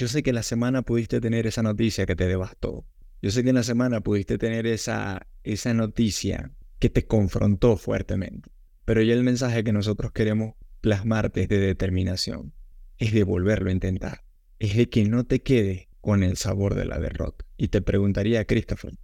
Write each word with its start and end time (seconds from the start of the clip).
Yo 0.00 0.08
sé 0.08 0.22
que 0.22 0.30
en 0.30 0.36
la 0.36 0.42
semana 0.42 0.80
pudiste 0.80 1.20
tener 1.20 1.46
esa 1.46 1.62
noticia 1.62 2.06
que 2.06 2.16
te 2.16 2.26
devastó. 2.26 2.86
Yo 3.20 3.30
sé 3.30 3.42
que 3.42 3.50
en 3.50 3.56
la 3.56 3.62
semana 3.62 4.00
pudiste 4.00 4.38
tener 4.38 4.66
esa, 4.66 5.26
esa 5.44 5.74
noticia 5.74 6.52
que 6.78 6.88
te 6.88 7.06
confrontó 7.06 7.76
fuertemente. 7.76 8.50
Pero 8.86 9.02
ya 9.02 9.12
el 9.12 9.24
mensaje 9.24 9.62
que 9.62 9.74
nosotros 9.74 10.12
queremos 10.12 10.54
plasmarte 10.80 11.42
es 11.42 11.50
de 11.50 11.58
determinación, 11.58 12.54
es 12.96 13.12
de 13.12 13.24
volverlo 13.24 13.68
a 13.68 13.74
intentar, 13.74 14.24
es 14.58 14.74
de 14.74 14.88
que 14.88 15.04
no 15.04 15.24
te 15.24 15.42
quede 15.42 15.90
con 16.00 16.22
el 16.22 16.38
sabor 16.38 16.76
de 16.76 16.86
la 16.86 16.98
derrota. 16.98 17.44
Y 17.58 17.68
te 17.68 17.82
preguntaría, 17.82 18.46
Christopher, 18.46 18.94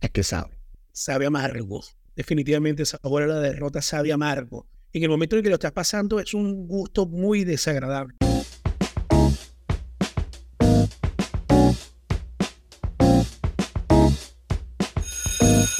¿a 0.00 0.08
qué 0.08 0.24
sabe? 0.24 0.58
Sabe 0.90 1.26
amargo. 1.26 1.84
Definitivamente 2.16 2.84
sabor 2.86 3.22
a 3.22 3.28
la 3.28 3.38
derrota 3.38 3.80
sabe 3.80 4.12
amargo. 4.12 4.66
En 4.92 5.04
el 5.04 5.10
momento 5.10 5.36
en 5.36 5.44
que 5.44 5.48
lo 5.48 5.54
estás 5.54 5.70
pasando 5.70 6.18
es 6.18 6.34
un 6.34 6.66
gusto 6.66 7.06
muy 7.06 7.44
desagradable. 7.44 8.16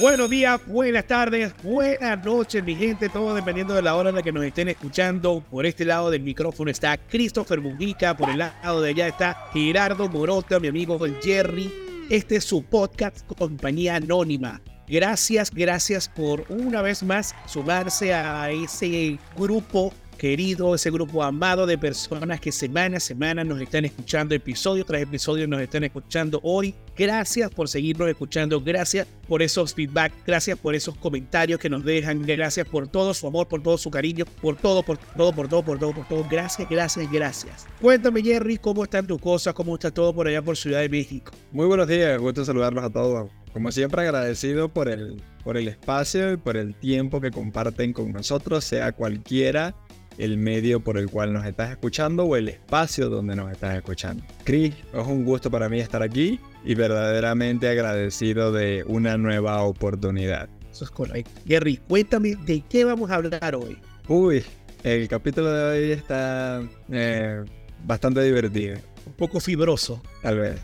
Buenos 0.04 0.28
días, 0.28 0.60
buenas 0.66 1.06
tardes, 1.06 1.54
buenas 1.62 2.22
noches, 2.22 2.62
mi 2.62 2.74
gente, 2.74 3.08
todo 3.08 3.34
dependiendo 3.34 3.72
de 3.72 3.80
la 3.80 3.96
hora 3.96 4.10
en 4.10 4.16
la 4.16 4.22
que 4.22 4.32
nos 4.32 4.44
estén 4.44 4.68
escuchando. 4.68 5.42
Por 5.50 5.64
este 5.64 5.86
lado 5.86 6.10
del 6.10 6.20
micrófono 6.20 6.70
está 6.70 6.98
Christopher 6.98 7.62
Mujica, 7.62 8.14
por 8.14 8.28
el 8.28 8.36
lado 8.36 8.82
de 8.82 8.90
allá 8.90 9.08
está 9.08 9.48
Gerardo 9.54 10.06
Morota, 10.10 10.60
mi 10.60 10.68
amigo 10.68 10.98
Jerry. 11.22 11.72
Este 12.10 12.36
es 12.36 12.44
su 12.44 12.62
podcast 12.64 13.26
Compañía 13.26 13.96
Anónima. 13.96 14.60
Gracias, 14.86 15.50
gracias 15.50 16.06
por 16.06 16.44
una 16.50 16.82
vez 16.82 17.02
más 17.02 17.34
sumarse 17.46 18.12
a 18.12 18.50
ese 18.50 19.18
grupo 19.38 19.94
querido, 20.18 20.74
ese 20.74 20.90
grupo 20.90 21.22
amado 21.22 21.64
de 21.64 21.78
personas 21.78 22.40
que 22.40 22.52
semana 22.52 22.98
a 22.98 23.00
semana 23.00 23.42
nos 23.42 23.58
están 23.58 23.86
escuchando, 23.86 24.34
episodio 24.34 24.84
tras 24.84 25.00
episodio 25.00 25.48
nos 25.48 25.62
están 25.62 25.84
escuchando 25.84 26.40
hoy. 26.42 26.74
Gracias 26.96 27.50
por 27.50 27.68
seguirnos 27.68 28.08
escuchando, 28.08 28.60
gracias 28.60 29.08
por 29.26 29.42
esos 29.42 29.74
feedback, 29.74 30.12
gracias 30.24 30.58
por 30.58 30.74
esos 30.74 30.96
comentarios 30.96 31.58
que 31.58 31.68
nos 31.68 31.84
dejan, 31.84 32.22
gracias 32.22 32.68
por 32.68 32.86
todo 32.86 33.12
su 33.14 33.26
amor, 33.26 33.48
por 33.48 33.62
todo 33.62 33.76
su 33.78 33.90
cariño, 33.90 34.24
por 34.40 34.56
todo, 34.56 34.82
por 34.82 34.98
todo, 34.98 35.32
por 35.32 35.48
todo, 35.48 35.64
por 35.64 35.78
todo, 35.78 35.92
por 35.92 36.06
todo. 36.06 36.26
Gracias, 36.30 36.68
gracias, 36.68 37.10
gracias. 37.10 37.66
Cuéntame, 37.80 38.22
Jerry, 38.22 38.58
cómo 38.58 38.84
están 38.84 39.06
tus 39.06 39.20
cosas, 39.20 39.54
cómo 39.54 39.74
está 39.74 39.90
todo 39.90 40.14
por 40.14 40.28
allá 40.28 40.40
por 40.40 40.56
Ciudad 40.56 40.80
de 40.80 40.88
México. 40.88 41.32
Muy 41.50 41.66
buenos 41.66 41.88
días, 41.88 42.18
gusto 42.20 42.44
saludarlos 42.44 42.84
a 42.84 42.90
todos. 42.90 43.30
Como 43.52 43.70
siempre 43.70 44.02
agradecido 44.02 44.68
por 44.68 44.88
el, 44.88 45.22
por 45.42 45.56
el 45.56 45.68
espacio 45.68 46.32
y 46.32 46.36
por 46.36 46.56
el 46.56 46.74
tiempo 46.74 47.20
que 47.20 47.30
comparten 47.30 47.92
con 47.92 48.12
nosotros, 48.12 48.64
sea 48.64 48.92
cualquiera 48.92 49.74
el 50.18 50.38
medio 50.38 50.80
por 50.80 50.98
el 50.98 51.10
cual 51.10 51.32
nos 51.32 51.46
estás 51.46 51.70
escuchando 51.70 52.24
o 52.24 52.36
el 52.36 52.48
espacio 52.48 53.08
donde 53.08 53.36
nos 53.36 53.50
estás 53.50 53.76
escuchando. 53.76 54.22
Chris, 54.44 54.74
es 54.92 55.06
un 55.06 55.24
gusto 55.24 55.50
para 55.50 55.68
mí 55.68 55.80
estar 55.80 56.02
aquí 56.02 56.40
y 56.64 56.74
verdaderamente 56.74 57.68
agradecido 57.68 58.52
de 58.52 58.84
una 58.86 59.16
nueva 59.16 59.62
oportunidad. 59.62 60.48
Eso 60.70 60.84
es 60.84 60.90
correcto. 60.90 61.30
Gary, 61.44 61.76
cuéntame 61.88 62.36
de 62.36 62.62
qué 62.68 62.84
vamos 62.84 63.10
a 63.10 63.16
hablar 63.16 63.54
hoy. 63.54 63.78
Uy, 64.08 64.44
el 64.82 65.08
capítulo 65.08 65.52
de 65.52 65.64
hoy 65.64 65.92
está 65.92 66.62
eh, 66.90 67.44
bastante 67.84 68.22
divertido. 68.22 68.78
Un 69.06 69.12
poco 69.12 69.40
fibroso. 69.40 70.02
Tal 70.22 70.38
vez. 70.38 70.60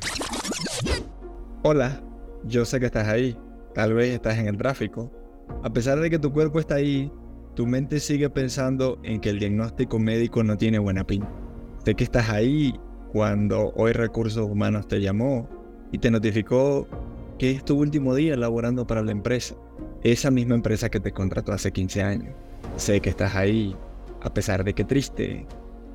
Hola, 1.62 2.02
yo 2.44 2.64
sé 2.64 2.80
que 2.80 2.86
estás 2.86 3.06
ahí. 3.06 3.36
Tal 3.74 3.94
vez 3.94 4.14
estás 4.14 4.38
en 4.38 4.48
el 4.48 4.56
tráfico. 4.56 5.12
A 5.62 5.72
pesar 5.72 6.00
de 6.00 6.10
que 6.10 6.18
tu 6.18 6.32
cuerpo 6.32 6.58
está 6.58 6.76
ahí, 6.76 7.10
tu 7.60 7.66
mente 7.66 8.00
sigue 8.00 8.30
pensando 8.30 8.98
en 9.02 9.20
que 9.20 9.28
el 9.28 9.38
diagnóstico 9.38 9.98
médico 9.98 10.42
no 10.42 10.56
tiene 10.56 10.78
buena 10.78 11.06
pinta. 11.06 11.28
Sé 11.84 11.94
que 11.94 12.04
estás 12.04 12.30
ahí 12.30 12.74
cuando 13.12 13.74
hoy 13.76 13.92
Recursos 13.92 14.48
Humanos 14.50 14.88
te 14.88 14.98
llamó 15.02 15.46
y 15.92 15.98
te 15.98 16.10
notificó 16.10 16.88
que 17.38 17.50
es 17.50 17.62
tu 17.62 17.78
último 17.78 18.14
día 18.14 18.34
laborando 18.34 18.86
para 18.86 19.02
la 19.02 19.12
empresa. 19.12 19.56
Esa 20.02 20.30
misma 20.30 20.54
empresa 20.54 20.88
que 20.88 21.00
te 21.00 21.12
contrató 21.12 21.52
hace 21.52 21.70
15 21.70 22.02
años. 22.02 22.34
Sé 22.76 23.02
que 23.02 23.10
estás 23.10 23.36
ahí, 23.36 23.76
a 24.22 24.32
pesar 24.32 24.64
de 24.64 24.72
que 24.72 24.86
triste, 24.86 25.46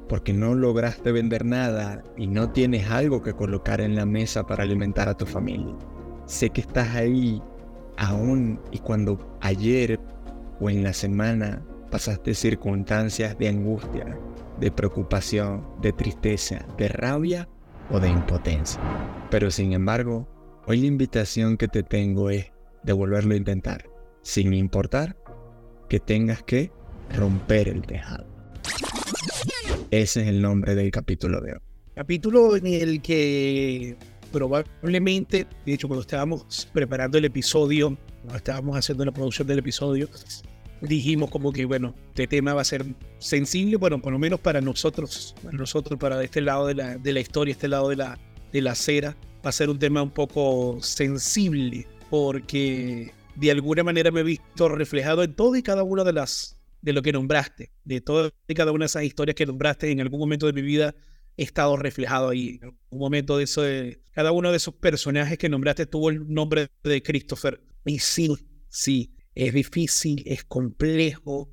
porque 0.07 0.33
no 0.33 0.53
lograste 0.53 1.11
vender 1.11 1.45
nada 1.45 2.03
y 2.15 2.27
no 2.27 2.51
tienes 2.51 2.91
algo 2.91 3.23
que 3.23 3.33
colocar 3.33 3.81
en 3.81 3.95
la 3.95 4.05
mesa 4.05 4.45
para 4.45 4.61
alimentar 4.61 5.09
a 5.09 5.17
tu 5.17 5.25
familia. 5.25 5.73
Sé 6.27 6.51
que 6.51 6.61
estás 6.61 6.93
ahí 6.93 7.41
aún 7.97 8.59
y 8.71 8.77
cuando 8.77 9.17
ayer 9.41 9.99
o 10.59 10.69
en 10.69 10.83
la 10.83 10.93
semana 10.93 11.63
pasaste 11.91 12.33
circunstancias 12.33 13.37
de 13.37 13.49
angustia, 13.49 14.17
de 14.59 14.71
preocupación, 14.71 15.65
de 15.81 15.93
tristeza, 15.93 16.65
de 16.77 16.87
rabia 16.87 17.47
o 17.89 17.99
de 17.99 18.09
impotencia. 18.09 18.81
Pero 19.29 19.51
sin 19.51 19.73
embargo, 19.73 20.27
hoy 20.65 20.81
la 20.81 20.87
invitación 20.87 21.57
que 21.57 21.67
te 21.67 21.83
tengo 21.83 22.29
es 22.29 22.51
de 22.83 22.93
volverlo 22.93 23.33
a 23.33 23.37
intentar, 23.37 23.89
sin 24.21 24.53
importar 24.53 25.17
que 25.89 25.99
tengas 25.99 26.43
que 26.43 26.71
romper 27.15 27.67
el 27.67 27.81
tejado. 27.83 28.25
Ese 29.91 30.21
es 30.21 30.27
el 30.27 30.41
nombre 30.41 30.75
del 30.75 30.91
capítulo 30.91 31.41
de 31.41 31.53
hoy. 31.53 31.59
Capítulo 31.93 32.55
en 32.55 32.67
el 32.67 33.01
que 33.01 33.95
probablemente, 34.31 35.47
de 35.65 35.73
hecho, 35.73 35.87
cuando 35.87 36.01
estábamos 36.01 36.67
preparando 36.73 37.17
el 37.17 37.25
episodio, 37.25 37.97
cuando 38.25 38.37
estábamos 38.37 38.77
haciendo 38.77 39.05
la 39.05 39.11
producción 39.11 39.47
del 39.47 39.59
episodio, 39.59 40.09
dijimos 40.81 41.29
como 41.29 41.51
que, 41.51 41.65
bueno, 41.65 41.93
este 42.09 42.27
tema 42.27 42.53
va 42.53 42.61
a 42.61 42.65
ser 42.65 42.85
sensible, 43.19 43.77
bueno, 43.77 44.01
por 44.01 44.11
lo 44.11 44.19
menos 44.19 44.39
para 44.39 44.61
nosotros, 44.61 45.35
para 45.43 45.57
nosotros, 45.57 45.99
para 45.99 46.21
este 46.23 46.41
lado 46.41 46.67
de 46.67 46.75
la, 46.75 46.97
de 46.97 47.13
la 47.13 47.19
historia, 47.19 47.51
este 47.51 47.67
lado 47.67 47.89
de 47.89 47.95
la, 47.97 48.19
de 48.51 48.61
la 48.61 48.71
acera, 48.71 49.15
va 49.45 49.49
a 49.49 49.53
ser 49.53 49.69
un 49.69 49.79
tema 49.79 50.01
un 50.01 50.11
poco 50.11 50.79
sensible, 50.81 51.87
porque 52.09 53.13
de 53.35 53.51
alguna 53.51 53.83
manera 53.83 54.11
me 54.11 54.21
he 54.21 54.23
visto 54.23 54.69
reflejado 54.69 55.23
en 55.23 55.35
todo 55.35 55.55
y 55.55 55.63
cada 55.63 55.83
una 55.83 56.03
de 56.03 56.13
las 56.13 56.57
de 56.81 56.93
lo 56.93 57.01
que 57.01 57.11
nombraste, 57.11 57.71
de 57.83 57.99
todas 57.99 58.31
y 58.47 58.53
cada 58.53 58.71
una 58.71 58.83
de 58.83 58.87
esas 58.87 59.03
historias 59.03 59.35
que 59.35 59.47
nombraste 59.47 59.91
en 59.91 60.01
algún 60.01 60.19
momento 60.19 60.45
de 60.45 60.53
mi 60.53 60.61
vida 60.61 60.93
estado 61.37 61.77
reflejado 61.77 62.29
ahí. 62.29 62.59
En 62.61 62.63
algún 62.65 62.99
momento 62.99 63.37
de 63.37 63.43
eso, 63.43 63.61
de, 63.61 64.01
cada 64.11 64.31
uno 64.31 64.51
de 64.51 64.57
esos 64.57 64.73
personajes 64.75 65.37
que 65.37 65.49
nombraste 65.49 65.85
tuvo 65.85 66.09
el 66.09 66.27
nombre 66.27 66.69
de 66.83 67.03
Christopher. 67.03 67.61
Y 67.85 67.99
sí, 67.99 68.35
sí, 68.69 69.15
es 69.33 69.53
difícil, 69.53 70.23
es 70.25 70.43
complejo, 70.43 71.51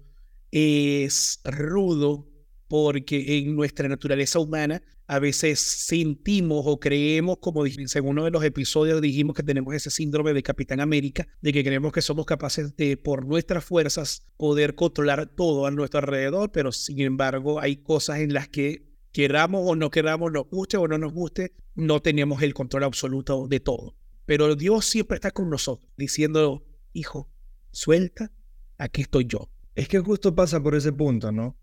es 0.50 1.41
rudo, 1.44 2.28
porque 2.69 3.38
en 3.38 3.54
nuestra 3.54 3.88
naturaleza 3.88 4.38
humana 4.38 4.82
a 5.06 5.19
veces 5.19 5.60
sentimos 5.60 6.62
o 6.65 6.81
creemos, 6.81 7.37
como 7.38 7.66
en 7.66 7.87
uno 8.04 8.25
de 8.25 8.31
los 8.31 8.42
episodios 8.44 9.03
dijimos 9.03 9.37
que 9.37 9.42
tenemos 9.42 9.75
ese 9.75 9.91
síndrome 9.91 10.32
de 10.32 10.42
Capitán 10.42 10.81
América, 10.81 11.28
de 11.42 11.53
que 11.53 11.62
creemos 11.62 11.92
que 11.92 12.00
somos 12.00 12.25
capaces 12.25 12.75
de, 12.76 12.97
por 12.97 13.26
nuestras 13.26 13.62
fuerzas, 13.62 14.26
poder 14.38 14.75
controlar 14.75 15.26
todo 15.26 15.66
a 15.66 15.71
nuestro 15.71 16.00
alrededor, 16.00 16.50
pero 16.50 16.72
sin 16.72 17.00
embargo 17.00 17.60
hay 17.60 17.76
cosas 17.76 18.21
en 18.21 18.32
las 18.32 18.48
que 18.48 18.91
queramos 19.12 19.62
o 19.65 19.77
no 19.77 19.91
queramos, 19.91 20.33
nos 20.33 20.49
guste 20.49 20.77
o 20.77 20.89
no 20.89 20.99
nos 20.99 21.12
guste, 21.12 21.53
no 21.75 22.00
tenemos 22.00 22.43
el 22.43 22.55
control 22.55 22.84
absoluto 22.84 23.47
de 23.47 23.61
todo. 23.61 23.95
Pero 24.27 24.55
Dios 24.56 24.87
siempre 24.87 25.17
está 25.17 25.31
con 25.31 25.50
nosotros, 25.50 25.91
diciendo, 25.97 26.65
hijo, 26.93 27.31
suelta, 27.71 28.33
aquí 28.78 29.03
estoy 29.03 29.27
yo. 29.27 29.51
Es 29.75 29.89
que 29.89 30.01
justo 30.01 30.34
pasa 30.34 30.62
por 30.62 30.75
ese 30.75 30.93
punto, 30.93 31.33
¿no? 31.33 31.56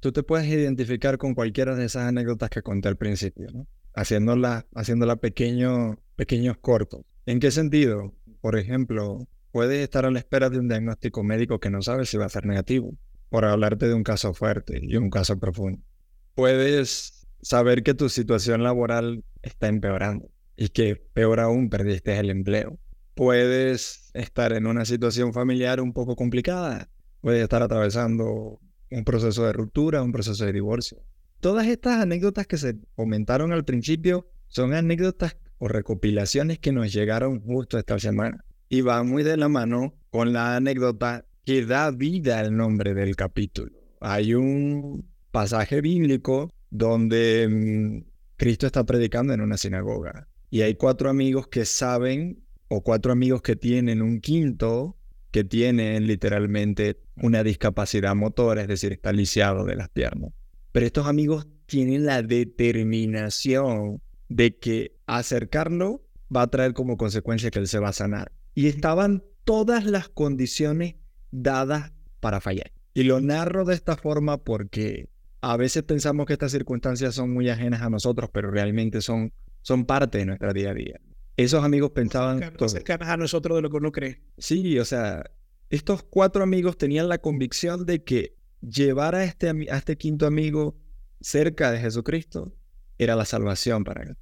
Tú 0.00 0.12
te 0.12 0.22
puedes 0.22 0.46
identificar 0.46 1.18
con 1.18 1.34
cualquiera 1.34 1.74
de 1.74 1.84
esas 1.84 2.08
anécdotas 2.08 2.50
que 2.50 2.62
conté 2.62 2.88
al 2.88 2.96
principio, 2.96 3.48
¿no? 3.52 3.66
Haciéndola, 3.94 4.66
haciéndola 4.74 5.16
pequeño, 5.16 5.98
pequeños 6.16 6.56
cortos. 6.58 7.02
¿En 7.26 7.40
qué 7.40 7.50
sentido? 7.50 8.14
Por 8.40 8.58
ejemplo, 8.58 9.28
puedes 9.52 9.78
estar 9.78 10.04
a 10.04 10.10
la 10.10 10.18
espera 10.18 10.50
de 10.50 10.58
un 10.58 10.68
diagnóstico 10.68 11.22
médico 11.22 11.60
que 11.60 11.70
no 11.70 11.82
sabes 11.82 12.08
si 12.08 12.16
va 12.16 12.24
a 12.24 12.30
ser 12.30 12.46
negativo, 12.46 12.96
por 13.28 13.44
hablarte 13.44 13.86
de 13.86 13.94
un 13.94 14.02
caso 14.02 14.34
fuerte 14.34 14.80
y 14.82 14.96
un 14.96 15.10
caso 15.10 15.38
profundo. 15.38 15.80
Puedes 16.34 17.26
saber 17.42 17.82
que 17.82 17.94
tu 17.94 18.08
situación 18.08 18.62
laboral 18.62 19.24
está 19.42 19.68
empeorando 19.68 20.30
y 20.56 20.68
que 20.68 20.96
peor 20.96 21.40
aún 21.40 21.70
perdiste 21.70 22.18
el 22.18 22.30
empleo 22.30 22.78
puedes 23.14 24.10
estar 24.14 24.52
en 24.52 24.66
una 24.66 24.84
situación 24.84 25.32
familiar 25.32 25.80
un 25.80 25.92
poco 25.92 26.16
complicada, 26.16 26.88
puedes 27.20 27.42
estar 27.42 27.62
atravesando 27.62 28.60
un 28.90 29.04
proceso 29.04 29.46
de 29.46 29.52
ruptura, 29.52 30.02
un 30.02 30.12
proceso 30.12 30.44
de 30.44 30.52
divorcio. 30.52 30.98
Todas 31.40 31.66
estas 31.66 32.00
anécdotas 32.00 32.46
que 32.46 32.58
se 32.58 32.76
comentaron 32.94 33.52
al 33.52 33.64
principio 33.64 34.28
son 34.46 34.74
anécdotas 34.74 35.36
o 35.58 35.68
recopilaciones 35.68 36.58
que 36.58 36.72
nos 36.72 36.92
llegaron 36.92 37.40
justo 37.40 37.78
esta 37.78 37.98
semana 37.98 38.44
y 38.68 38.80
van 38.80 39.08
muy 39.08 39.22
de 39.22 39.36
la 39.36 39.48
mano 39.48 39.94
con 40.10 40.32
la 40.32 40.56
anécdota 40.56 41.24
que 41.44 41.64
da 41.64 41.90
vida 41.90 42.38
al 42.38 42.56
nombre 42.56 42.94
del 42.94 43.16
capítulo. 43.16 43.72
Hay 44.00 44.34
un 44.34 45.11
pasaje 45.32 45.80
bíblico 45.80 46.52
donde 46.70 47.48
mm, 47.48 48.10
Cristo 48.36 48.66
está 48.66 48.84
predicando 48.84 49.32
en 49.32 49.40
una 49.40 49.56
sinagoga 49.56 50.28
y 50.50 50.62
hay 50.62 50.74
cuatro 50.74 51.10
amigos 51.10 51.48
que 51.48 51.64
saben 51.64 52.44
o 52.68 52.82
cuatro 52.82 53.10
amigos 53.10 53.42
que 53.42 53.56
tienen 53.56 54.02
un 54.02 54.20
quinto 54.20 54.96
que 55.30 55.44
tiene 55.44 55.98
literalmente 56.00 57.00
una 57.16 57.42
discapacidad 57.42 58.14
motora, 58.14 58.62
es 58.62 58.68
decir, 58.68 58.92
está 58.92 59.12
lisiado 59.12 59.64
de 59.64 59.76
las 59.76 59.88
piernas. 59.88 60.32
Pero 60.72 60.86
estos 60.86 61.06
amigos 61.06 61.48
tienen 61.66 62.04
la 62.04 62.22
determinación 62.22 64.02
de 64.28 64.58
que 64.58 64.94
acercarlo 65.06 66.04
va 66.34 66.42
a 66.42 66.50
traer 66.50 66.74
como 66.74 66.98
consecuencia 66.98 67.50
que 67.50 67.58
él 67.58 67.68
se 67.68 67.78
va 67.78 67.88
a 67.88 67.94
sanar. 67.94 68.32
Y 68.54 68.66
estaban 68.66 69.24
todas 69.44 69.86
las 69.86 70.10
condiciones 70.10 70.96
dadas 71.30 71.92
para 72.20 72.42
fallar. 72.42 72.72
Y 72.92 73.04
lo 73.04 73.20
narro 73.22 73.64
de 73.64 73.74
esta 73.74 73.96
forma 73.96 74.44
porque 74.44 75.08
a 75.42 75.56
veces 75.56 75.82
pensamos 75.82 76.24
que 76.24 76.34
estas 76.34 76.52
circunstancias 76.52 77.16
son 77.16 77.32
muy 77.32 77.50
ajenas 77.50 77.82
a 77.82 77.90
nosotros, 77.90 78.30
pero 78.32 78.50
realmente 78.50 79.02
son, 79.02 79.32
son 79.60 79.84
parte 79.84 80.18
de 80.18 80.26
nuestra 80.26 80.52
día 80.52 80.70
a 80.70 80.74
día. 80.74 81.00
Esos 81.36 81.64
amigos 81.64 81.90
pensaban... 81.90 82.40
Cercanas 82.68 83.08
a 83.08 83.16
nosotros 83.16 83.56
de 83.56 83.62
lo 83.62 83.68
que 83.68 83.76
uno 83.76 83.90
cree. 83.90 84.22
Sí, 84.38 84.78
o 84.78 84.84
sea, 84.84 85.24
estos 85.68 86.04
cuatro 86.04 86.44
amigos 86.44 86.78
tenían 86.78 87.08
la 87.08 87.18
convicción 87.18 87.84
de 87.86 88.04
que 88.04 88.36
llevar 88.60 89.16
a 89.16 89.24
este, 89.24 89.48
a 89.48 89.76
este 89.76 89.96
quinto 89.96 90.26
amigo 90.26 90.76
cerca 91.20 91.72
de 91.72 91.80
Jesucristo 91.80 92.54
era 92.98 93.16
la 93.16 93.24
salvación 93.24 93.82
para 93.82 94.04
él. 94.04 94.16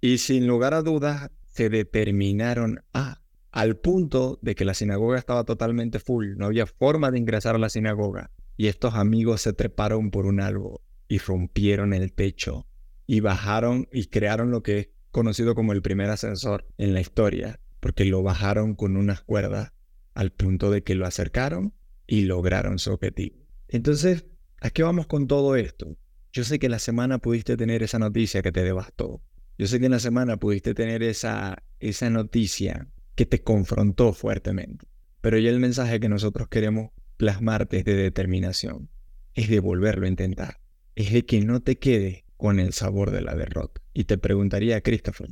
Y 0.00 0.18
sin 0.18 0.46
lugar 0.46 0.72
a 0.74 0.82
dudas, 0.82 1.32
se 1.46 1.68
determinaron 1.68 2.84
a, 2.94 3.20
al 3.50 3.76
punto 3.76 4.38
de 4.40 4.54
que 4.54 4.64
la 4.64 4.74
sinagoga 4.74 5.18
estaba 5.18 5.42
totalmente 5.42 5.98
full, 5.98 6.36
no 6.36 6.46
había 6.46 6.66
forma 6.66 7.10
de 7.10 7.18
ingresar 7.18 7.56
a 7.56 7.58
la 7.58 7.68
sinagoga. 7.68 8.30
Y 8.60 8.68
estos 8.68 8.92
amigos 8.92 9.40
se 9.40 9.54
treparon 9.54 10.10
por 10.10 10.26
un 10.26 10.38
árbol 10.38 10.82
y 11.08 11.16
rompieron 11.16 11.94
el 11.94 12.12
techo 12.12 12.66
y 13.06 13.20
bajaron 13.20 13.88
y 13.90 14.08
crearon 14.08 14.50
lo 14.50 14.62
que 14.62 14.78
es 14.78 14.88
conocido 15.10 15.54
como 15.54 15.72
el 15.72 15.80
primer 15.80 16.10
ascensor 16.10 16.66
en 16.76 16.92
la 16.92 17.00
historia, 17.00 17.58
porque 17.80 18.04
lo 18.04 18.22
bajaron 18.22 18.74
con 18.74 18.98
unas 18.98 19.22
cuerdas 19.22 19.72
al 20.12 20.30
punto 20.32 20.70
de 20.70 20.82
que 20.82 20.94
lo 20.94 21.06
acercaron 21.06 21.72
y 22.06 22.26
lograron 22.26 22.78
su 22.78 22.92
objetivo. 22.92 23.38
Entonces, 23.66 24.26
¿a 24.60 24.68
qué 24.68 24.82
vamos 24.82 25.06
con 25.06 25.26
todo 25.26 25.56
esto? 25.56 25.96
Yo 26.30 26.44
sé 26.44 26.58
que 26.58 26.68
la 26.68 26.80
semana 26.80 27.16
pudiste 27.16 27.56
tener 27.56 27.82
esa 27.82 27.98
noticia 27.98 28.42
que 28.42 28.52
te 28.52 28.62
devastó. 28.62 29.22
Yo 29.56 29.68
sé 29.68 29.80
que 29.80 29.86
en 29.86 29.92
la 29.92 30.00
semana 30.00 30.36
pudiste 30.36 30.74
tener 30.74 31.02
esa, 31.02 31.62
esa 31.78 32.10
noticia 32.10 32.88
que 33.14 33.24
te 33.24 33.42
confrontó 33.42 34.12
fuertemente. 34.12 34.86
Pero 35.22 35.38
ya 35.38 35.48
el 35.48 35.60
mensaje 35.60 35.98
que 35.98 36.10
nosotros 36.10 36.48
queremos 36.48 36.90
plasmarte 37.20 37.80
es 37.80 37.84
de 37.84 37.96
determinación. 37.96 38.88
Es 39.34 39.50
de 39.50 39.60
volverlo 39.60 40.06
a 40.06 40.08
intentar. 40.08 40.58
Es 40.94 41.12
de 41.12 41.26
que 41.26 41.42
no 41.42 41.60
te 41.60 41.78
quede 41.78 42.24
con 42.38 42.58
el 42.58 42.72
sabor 42.72 43.10
de 43.10 43.20
la 43.20 43.34
derrota. 43.34 43.82
Y 43.92 44.04
te 44.04 44.16
preguntaría, 44.16 44.80
Christopher, 44.80 45.28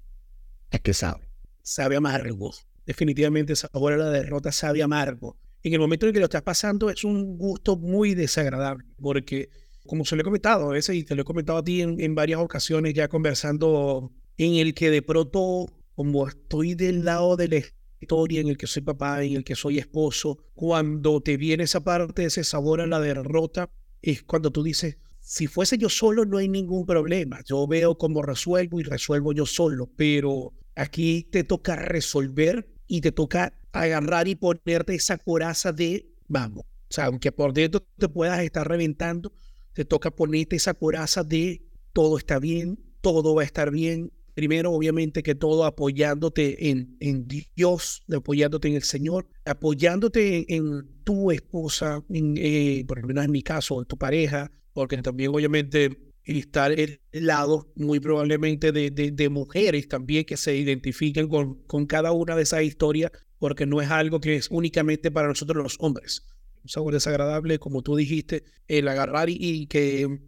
¿a 0.70 0.79
qué 0.81 0.93
sabe? 0.93 1.31
Sabe 1.62 1.96
amargo. 1.96 2.52
Definitivamente 2.85 3.56
sabor 3.56 3.94
a 3.94 3.96
la 3.96 4.11
derrota 4.11 4.52
sabe 4.52 4.82
amargo. 4.82 5.38
En 5.62 5.73
el 5.73 5.81
momento 5.81 6.06
en 6.06 6.12
que 6.12 6.19
lo 6.19 6.26
estás 6.26 6.43
pasando 6.43 6.90
es 6.90 7.05
un 7.05 7.38
gusto 7.38 7.76
muy 7.76 8.14
desagradable 8.14 8.84
porque 9.00 9.49
como 9.87 10.05
se 10.05 10.14
lo 10.14 10.20
he 10.20 10.25
comentado 10.25 10.69
a 10.69 10.75
veces 10.75 10.94
y 10.94 11.05
te 11.05 11.14
lo 11.14 11.23
he 11.23 11.25
comentado 11.25 11.58
a 11.58 11.64
ti 11.64 11.81
en, 11.81 12.14
varias 12.14 12.41
ocasiones 12.41 12.93
ya 12.93 13.08
conversando, 13.08 14.12
en 14.37 14.56
el 14.56 14.75
que 14.75 14.91
de 14.91 15.00
pronto, 15.00 15.67
como 15.94 16.29
estoy 16.29 16.75
del 16.75 17.06
lado 17.06 17.37
de 17.37 17.49
la 17.49 17.56
historia 18.00 18.40
en 18.40 18.48
el 18.48 18.56
que 18.56 18.66
soy 18.66 18.82
papá, 18.82 19.22
en 19.24 19.36
el 19.36 19.44
que 19.44 19.54
soy 19.54 19.78
esposo, 19.78 20.38
cuando 20.54 21.20
te 21.20 21.36
viene 21.36 21.64
esa 21.64 21.80
parte, 21.80 22.24
ese 22.24 22.44
sabor 22.44 22.80
a 22.80 22.86
la 22.86 23.00
derrota, 23.00 23.70
es 24.02 24.22
cuando 24.22 24.50
tú 24.50 24.62
dices, 24.62 24.98
si 25.20 25.46
fuese 25.46 25.76
yo 25.76 25.88
solo 25.88 26.24
no 26.24 26.38
hay 26.38 26.48
ningún 26.48 26.86
problema, 26.86 27.40
yo 27.44 27.66
veo 27.66 27.98
cómo 27.98 28.22
resuelvo 28.22 28.80
y 28.80 28.84
resuelvo 28.84 29.32
yo 29.32 29.46
solo, 29.46 29.90
pero 29.96 30.54
aquí 30.74 31.28
te 31.30 31.44
toca 31.44 31.76
resolver 31.76 32.68
y 32.86 33.00
te 33.00 33.12
toca 33.12 33.52
agarrar 33.72 34.28
y 34.28 34.36
ponerte 34.36 34.94
esa 34.94 35.18
coraza 35.18 35.72
de, 35.72 36.08
vamos, 36.28 36.64
o 36.64 36.94
sea, 36.94 37.06
aunque 37.06 37.32
por 37.32 37.52
dentro 37.52 37.86
te 37.98 38.08
puedas 38.08 38.40
estar 38.40 38.66
reventando, 38.66 39.32
te 39.74 39.84
toca 39.84 40.10
ponerte 40.10 40.56
esa 40.56 40.74
coraza 40.74 41.22
de 41.22 41.62
todo 41.92 42.16
está 42.16 42.38
bien, 42.38 42.78
todo 43.00 43.34
va 43.34 43.42
a 43.42 43.44
estar 43.44 43.70
bien. 43.70 44.12
Primero, 44.38 44.70
obviamente, 44.70 45.25
que 45.25 45.35
todo 45.35 45.64
apoyándote 45.64 46.70
en, 46.70 46.96
en 47.00 47.26
Dios, 47.26 48.05
apoyándote 48.08 48.69
en 48.69 48.75
el 48.76 48.85
Señor, 48.85 49.26
apoyándote 49.44 50.55
en, 50.55 50.87
tu 51.02 51.32
esposa, 51.32 52.05
en, 52.08 52.37
eh, 52.38 52.85
por 52.87 53.00
lo 53.00 53.08
menos 53.08 53.25
en 53.25 53.32
mi 53.32 53.43
caso, 53.43 53.81
en 53.81 53.87
tu 53.87 53.99
pareja, 53.99 54.52
porque 54.73 54.96
también, 54.99 55.35
obviamente, 55.35 56.12
estar 56.23 56.70
el 56.70 57.00
lado 57.11 57.73
muy 57.75 57.99
probablemente 57.99 58.70
de, 58.70 58.93
de, 58.93 59.11
de, 59.11 59.29
mujeres 59.29 59.88
también 59.88 60.25
que 60.25 60.37
se 60.37 60.56
identifiquen 60.56 61.26
con, 61.26 61.61
con 61.64 61.87
cada 61.87 62.12
una 62.12 62.37
de 62.37 62.44
esas 62.44 62.62
historias, 62.62 63.11
porque 63.41 63.67
no 63.67 63.82
es 63.82 63.91
algo 63.91 64.20
que 64.20 64.37
es 64.37 64.52
únicamente 64.52 65.11
para 65.11 65.26
nosotros 65.26 65.61
los 65.61 65.79
hombres. 65.81 66.23
Un 66.62 66.69
sabor 66.69 66.94
desagradable, 66.94 67.58
como 67.58 67.82
tú 67.82 67.96
dijiste, 67.96 68.44
el 68.69 68.87
agarrar 68.87 69.31
y, 69.31 69.67
que 69.67 70.20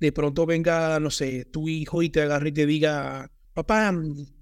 de 0.00 0.12
pronto 0.12 0.46
venga, 0.46 0.98
no 1.00 1.10
sé, 1.10 1.44
tu 1.44 1.68
hijo 1.68 2.02
y 2.02 2.08
te 2.08 2.22
agarre 2.22 2.48
y 2.48 2.52
te 2.52 2.64
diga, 2.64 3.30
papá, 3.58 3.92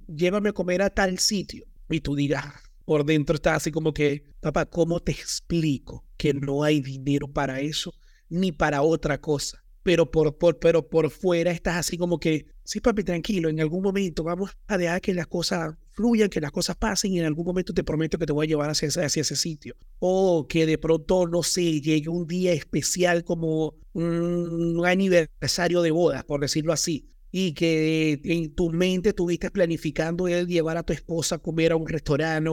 llévame 0.06 0.50
a 0.50 0.52
comer 0.52 0.82
a 0.82 0.90
tal 0.90 1.18
sitio. 1.18 1.64
Y 1.88 2.00
tú 2.00 2.14
digas, 2.14 2.44
por 2.84 3.04
dentro 3.04 3.36
está 3.36 3.54
así 3.54 3.72
como 3.72 3.94
que, 3.94 4.24
papá, 4.40 4.66
¿cómo 4.66 5.00
te 5.00 5.12
explico 5.12 6.04
que 6.18 6.34
no 6.34 6.62
hay 6.62 6.82
dinero 6.82 7.26
para 7.26 7.60
eso 7.60 7.94
ni 8.28 8.52
para 8.52 8.82
otra 8.82 9.18
cosa? 9.18 9.62
pero 9.86 10.10
por, 10.10 10.36
por, 10.36 10.58
pero 10.58 10.88
por 10.88 11.10
fuera 11.10 11.52
estás 11.52 11.76
así 11.76 11.96
como 11.96 12.18
que, 12.18 12.46
sí, 12.64 12.80
papi, 12.80 13.04
tranquilo, 13.04 13.48
en 13.48 13.60
algún 13.60 13.84
momento 13.84 14.24
vamos 14.24 14.50
a 14.66 14.76
dejar 14.76 15.00
que 15.00 15.14
las 15.14 15.28
cosas 15.28 15.76
fluyan, 15.92 16.28
que 16.28 16.40
las 16.40 16.50
cosas 16.50 16.74
pasen 16.74 17.12
y 17.12 17.20
en 17.20 17.24
algún 17.26 17.46
momento 17.46 17.72
te 17.72 17.84
prometo 17.84 18.18
que 18.18 18.26
te 18.26 18.32
voy 18.32 18.46
a 18.46 18.48
llevar 18.48 18.68
hacia, 18.68 18.88
hacia 18.88 19.20
ese 19.20 19.36
sitio. 19.36 19.76
O 20.00 20.48
que 20.48 20.66
de 20.66 20.76
pronto, 20.76 21.28
no 21.28 21.44
sé, 21.44 21.80
llegue 21.80 22.08
un 22.08 22.26
día 22.26 22.52
especial 22.52 23.22
como 23.22 23.76
un 23.92 24.82
aniversario 24.84 25.82
de 25.82 25.92
bodas, 25.92 26.24
por 26.24 26.40
decirlo 26.40 26.72
así, 26.72 27.08
y 27.30 27.52
que 27.52 28.20
en 28.24 28.54
tu 28.54 28.70
mente 28.70 29.10
estuviste 29.10 29.50
planificando 29.50 30.28
el 30.28 30.46
llevar 30.46 30.76
a 30.76 30.82
tu 30.82 30.92
esposa 30.92 31.36
a 31.36 31.38
comer 31.38 31.72
a 31.72 31.76
un 31.76 31.88
restaurante 31.88 32.50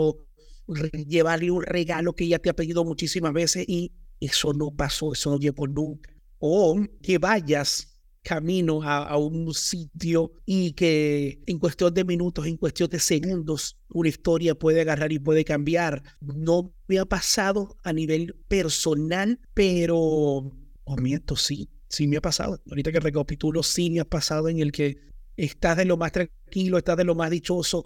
llevarle 1.08 1.52
un 1.52 1.64
regalo 1.64 2.14
que 2.14 2.24
ella 2.24 2.40
te 2.40 2.50
ha 2.50 2.56
pedido 2.56 2.86
muchísimas 2.86 3.34
veces 3.34 3.66
y 3.68 3.92
eso 4.20 4.54
no 4.54 4.72
pasó, 4.72 5.12
eso 5.12 5.32
no 5.32 5.38
llegó 5.38 5.68
nunca 5.68 6.14
o 6.46 6.78
que 7.02 7.20
vayas 7.20 7.94
camino 8.22 8.84
a, 8.84 9.18
un 9.18 9.54
sitio 9.54 10.34
y 10.46 10.74
que 10.74 11.42
en 11.46 11.58
cuestión 11.58 11.94
de 11.94 12.04
minutos, 12.04 12.46
en 12.46 12.58
cuestión 12.58 12.90
de 12.90 13.00
segundos, 13.00 13.78
una 13.90 14.10
historia 14.10 14.54
puede 14.54 14.82
agarrar 14.82 15.14
y 15.14 15.20
puede 15.20 15.46
cambiar. 15.46 16.04
No 16.20 16.74
me 16.88 17.00
ha 17.00 17.06
pasado 17.06 17.78
a 17.82 17.94
nivel 17.94 18.36
personal, 18.50 19.40
pero, 19.54 19.98
oh, 19.98 20.98
miento, 20.98 21.38
sí, 21.38 21.70
sí 21.94 22.08
me 22.08 22.18
ha 22.18 22.22
pasado. 22.22 22.60
Ahorita 22.70 22.92
que 22.92 23.00
recapitulo, 23.00 23.62
sí 23.62 23.92
me 23.92 24.00
ha 24.00 24.06
pasado 24.06 24.50
en 24.50 24.60
el 24.60 24.72
que 24.72 24.98
estás 25.38 25.78
de 25.78 25.86
lo 25.86 25.96
más 25.96 26.12
tranquilo, 26.12 26.78
estás 26.78 26.98
de 26.98 27.04
lo 27.04 27.14
más 27.14 27.30
dichoso 27.30 27.86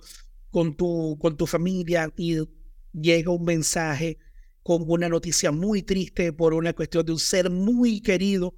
con 0.50 0.78
tu, 0.78 1.18
con 1.20 1.36
tu 1.36 1.46
familia 1.46 2.12
y 2.16 2.38
llega 2.94 3.32
un 3.32 3.44
mensaje 3.44 4.18
con 4.64 4.84
una 4.88 5.10
noticia 5.10 5.52
muy 5.52 5.84
triste 5.84 6.32
por 6.32 6.54
una 6.54 6.74
cuestión 6.74 7.06
de 7.06 7.12
un 7.12 7.20
ser 7.20 7.50
muy 7.50 8.02
querido 8.02 8.56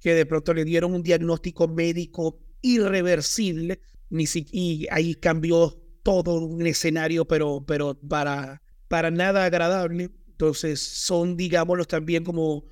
que 0.00 0.14
de 0.14 0.26
pronto 0.26 0.52
le 0.52 0.64
dieron 0.64 0.92
un 0.92 1.02
diagnóstico 1.02 1.66
médico 1.66 2.38
irreversible 2.60 3.80
y 4.10 4.86
ahí 4.90 5.14
cambió 5.14 5.78
todo 6.02 6.40
un 6.40 6.66
escenario, 6.66 7.26
pero, 7.26 7.64
pero 7.66 7.98
para, 7.98 8.62
para 8.88 9.10
nada 9.10 9.44
agradable. 9.44 10.10
Entonces 10.28 10.80
son, 10.80 11.36
digámoslo, 11.36 11.84
también 11.84 12.24
como 12.24 12.64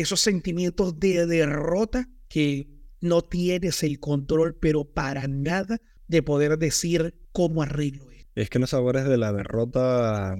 esos 0.00 0.20
sentimientos 0.20 1.00
de 1.00 1.26
derrota 1.26 2.08
que 2.28 2.68
no 3.00 3.22
tienes 3.22 3.82
el 3.82 3.98
control, 3.98 4.54
pero 4.54 4.84
para 4.84 5.26
nada 5.26 5.78
de 6.06 6.22
poder 6.22 6.56
decir 6.56 7.16
cómo 7.32 7.62
arreglo. 7.62 8.06
Es 8.36 8.48
que 8.48 8.60
los 8.60 8.70
sabores 8.70 9.06
de 9.06 9.18
la 9.18 9.32
derrota 9.32 10.38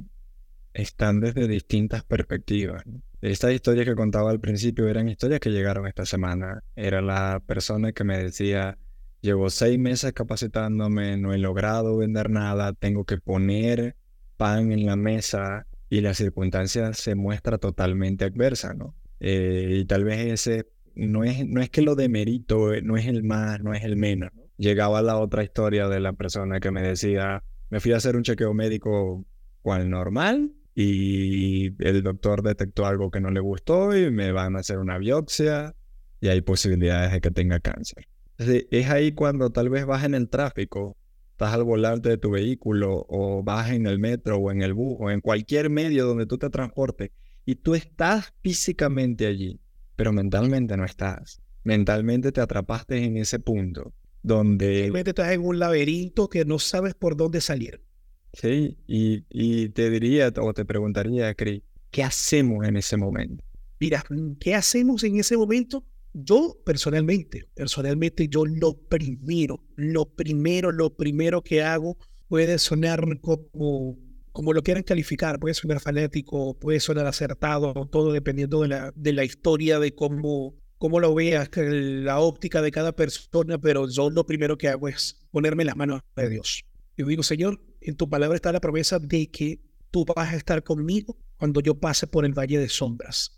están 0.74 1.18
desde 1.18 1.48
distintas 1.48 2.04
perspectivas. 2.04 2.84
Estas 3.20 3.52
historias 3.52 3.84
que 3.84 3.96
contaba 3.96 4.30
al 4.30 4.38
principio 4.38 4.86
eran 4.86 5.08
historias 5.08 5.40
que 5.40 5.50
llegaron 5.50 5.88
esta 5.88 6.06
semana. 6.06 6.62
Era 6.76 7.02
la 7.02 7.42
persona 7.44 7.90
que 7.90 8.04
me 8.04 8.16
decía, 8.16 8.78
llevo 9.22 9.50
seis 9.50 9.76
meses 9.76 10.12
capacitándome, 10.12 11.16
no 11.16 11.34
he 11.34 11.38
logrado 11.38 11.96
vender 11.96 12.30
nada, 12.30 12.74
tengo 12.74 13.04
que 13.04 13.18
poner 13.18 13.96
pan 14.36 14.70
en 14.70 14.86
la 14.86 14.94
mesa 14.94 15.66
y 15.90 16.00
la 16.00 16.14
circunstancia 16.14 16.92
se 16.92 17.16
muestra 17.16 17.58
totalmente 17.58 18.24
adversa, 18.24 18.72
¿no? 18.72 18.94
Eh, 19.20 19.78
y 19.80 19.84
tal 19.84 20.04
vez 20.04 20.18
ese 20.26 20.68
no 20.94 21.24
es, 21.24 21.46
no 21.46 21.60
es 21.60 21.70
que 21.70 21.82
lo 21.82 21.94
demerito, 21.94 22.72
no 22.82 22.96
es 22.96 23.06
el 23.06 23.22
más, 23.22 23.60
no 23.60 23.74
es 23.74 23.84
el 23.84 23.96
menos. 23.96 24.30
Llegaba 24.56 25.02
la 25.02 25.18
otra 25.18 25.44
historia 25.44 25.88
de 25.88 26.00
la 26.00 26.12
persona 26.12 26.60
que 26.60 26.70
me 26.70 26.82
decía, 26.82 27.44
me 27.70 27.80
fui 27.80 27.92
a 27.92 27.96
hacer 27.96 28.16
un 28.16 28.22
chequeo 28.22 28.54
médico 28.54 29.24
cual 29.62 29.88
normal 29.88 30.52
y 30.74 31.74
el 31.84 32.02
doctor 32.02 32.42
detectó 32.42 32.86
algo 32.86 33.10
que 33.10 33.20
no 33.20 33.30
le 33.30 33.40
gustó 33.40 33.96
y 33.96 34.10
me 34.10 34.32
van 34.32 34.56
a 34.56 34.60
hacer 34.60 34.78
una 34.78 34.98
biopsia 34.98 35.74
y 36.20 36.28
hay 36.28 36.40
posibilidades 36.40 37.12
de 37.12 37.20
que 37.20 37.30
tenga 37.30 37.60
cáncer. 37.60 38.06
Es 38.38 38.88
ahí 38.88 39.12
cuando 39.12 39.50
tal 39.50 39.68
vez 39.68 39.86
vas 39.86 40.04
en 40.04 40.14
el 40.14 40.28
tráfico, 40.28 40.96
estás 41.38 41.54
al 41.54 41.62
volante 41.62 42.08
de 42.08 42.18
tu 42.18 42.32
vehículo 42.32 43.06
o 43.08 43.44
vas 43.44 43.70
en 43.70 43.86
el 43.86 44.00
metro 44.00 44.38
o 44.38 44.50
en 44.50 44.60
el 44.60 44.74
bus 44.74 44.96
o 44.98 45.08
en 45.08 45.20
cualquier 45.20 45.70
medio 45.70 46.04
donde 46.04 46.26
tú 46.26 46.36
te 46.36 46.50
transportes 46.50 47.12
y 47.46 47.54
tú 47.54 47.76
estás 47.76 48.34
físicamente 48.42 49.24
allí, 49.24 49.60
pero 49.94 50.12
mentalmente 50.12 50.76
no 50.76 50.84
estás. 50.84 51.40
Mentalmente 51.62 52.32
te 52.32 52.40
atrapaste 52.40 53.04
en 53.04 53.16
ese 53.18 53.38
punto 53.38 53.94
donde... 54.20 54.80
Realmente 54.80 55.10
estás 55.10 55.30
en 55.30 55.42
un 55.42 55.60
laberinto 55.60 56.28
que 56.28 56.44
no 56.44 56.58
sabes 56.58 56.94
por 56.94 57.16
dónde 57.16 57.40
salir. 57.40 57.84
Sí, 58.32 58.76
y, 58.88 59.24
y 59.30 59.68
te 59.68 59.90
diría 59.90 60.32
o 60.40 60.52
te 60.52 60.64
preguntaría, 60.64 61.32
Cris, 61.36 61.62
¿qué 61.92 62.02
hacemos 62.02 62.66
en 62.66 62.76
ese 62.76 62.96
momento? 62.96 63.44
Mira, 63.78 64.04
¿qué 64.40 64.56
hacemos 64.56 65.04
en 65.04 65.20
ese 65.20 65.36
momento? 65.36 65.84
Yo 66.14 66.56
personalmente, 66.64 67.48
personalmente 67.54 68.28
yo 68.28 68.44
lo 68.44 68.74
primero, 68.74 69.62
lo 69.76 70.06
primero, 70.06 70.72
lo 70.72 70.96
primero 70.96 71.42
que 71.42 71.62
hago 71.62 71.98
puede 72.28 72.58
sonar 72.58 73.04
como, 73.20 73.98
como 74.32 74.52
lo 74.52 74.62
quieran 74.62 74.82
calificar, 74.82 75.38
puede 75.38 75.54
sonar 75.54 75.80
fanático, 75.80 76.58
puede 76.58 76.80
sonar 76.80 77.06
acertado, 77.06 77.72
todo 77.90 78.12
dependiendo 78.12 78.62
de 78.62 78.68
la, 78.68 78.92
de 78.94 79.12
la 79.12 79.24
historia, 79.24 79.78
de 79.78 79.94
cómo, 79.94 80.54
cómo 80.78 81.00
lo 81.00 81.14
veas, 81.14 81.50
la 81.56 82.20
óptica 82.20 82.62
de 82.62 82.70
cada 82.70 82.92
persona, 82.92 83.58
pero 83.58 83.88
yo 83.88 84.10
lo 84.10 84.24
primero 84.26 84.56
que 84.56 84.68
hago 84.68 84.88
es 84.88 85.26
ponerme 85.30 85.64
las 85.64 85.76
manos 85.76 86.02
de 86.16 86.28
Dios. 86.28 86.64
Yo 86.96 87.06
digo, 87.06 87.22
Señor, 87.22 87.60
en 87.80 87.96
tu 87.96 88.08
palabra 88.08 88.36
está 88.36 88.50
la 88.52 88.60
promesa 88.60 88.98
de 88.98 89.30
que 89.30 89.60
tú 89.90 90.04
vas 90.04 90.32
a 90.32 90.36
estar 90.36 90.62
conmigo 90.62 91.16
cuando 91.36 91.60
yo 91.60 91.78
pase 91.78 92.06
por 92.06 92.24
el 92.24 92.32
valle 92.32 92.58
de 92.58 92.68
sombras. 92.68 93.37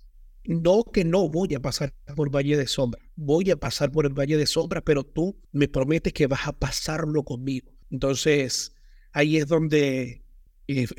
No 0.51 0.83
que 0.83 1.05
no 1.05 1.29
voy 1.29 1.55
a 1.55 1.61
pasar 1.61 1.95
por 2.17 2.35
valle 2.35 2.57
de 2.57 2.67
sombra, 2.67 3.01
voy 3.15 3.53
a 3.53 3.57
pasar 3.57 3.93
por 3.93 4.05
el 4.05 4.19
valle 4.19 4.37
de 4.37 4.49
sombra, 4.49 4.81
pero 4.81 5.05
tú 5.05 5.41
me 5.53 5.69
prometes 5.69 6.13
que 6.13 6.27
vas 6.27 6.49
a 6.49 6.53
pasarlo 6.53 7.23
conmigo. 7.23 7.71
Entonces, 7.89 8.75
ahí 9.13 9.37
es 9.37 9.47
donde 9.47 10.25
es, 10.67 10.93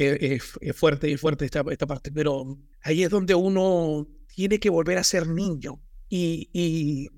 fuerte 0.73 1.09
y 1.09 1.17
fuerte 1.17 1.43
esta, 1.43 1.65
esta, 1.69 1.85
parte, 1.85 2.13
pero 2.13 2.57
ahí 2.81 3.03
es 3.03 3.09
donde 3.09 3.35
uno 3.35 4.07
tiene 4.33 4.57
que 4.57 4.69
volver 4.69 4.97
a 4.97 5.03
ser 5.03 5.27
niño 5.27 5.81
y, 6.07 6.49
y, 6.53 7.09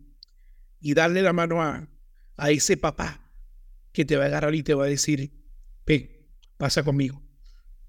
y 0.81 0.93
darle 0.95 1.21
la 1.21 1.33
mano 1.33 1.61
a, 1.61 1.87
a 2.35 2.49
ese 2.49 2.77
papá 2.77 3.31
que 3.91 4.05
te 4.05 4.17
va 4.17 4.23
a 4.23 4.27
agarrar 4.29 4.55
y 4.55 4.63
te 4.63 4.73
va 4.73 4.85
a 4.85 4.87
decir, 4.87 5.31
ven, 5.85 6.09
pasa 6.57 6.81
conmigo, 6.81 7.21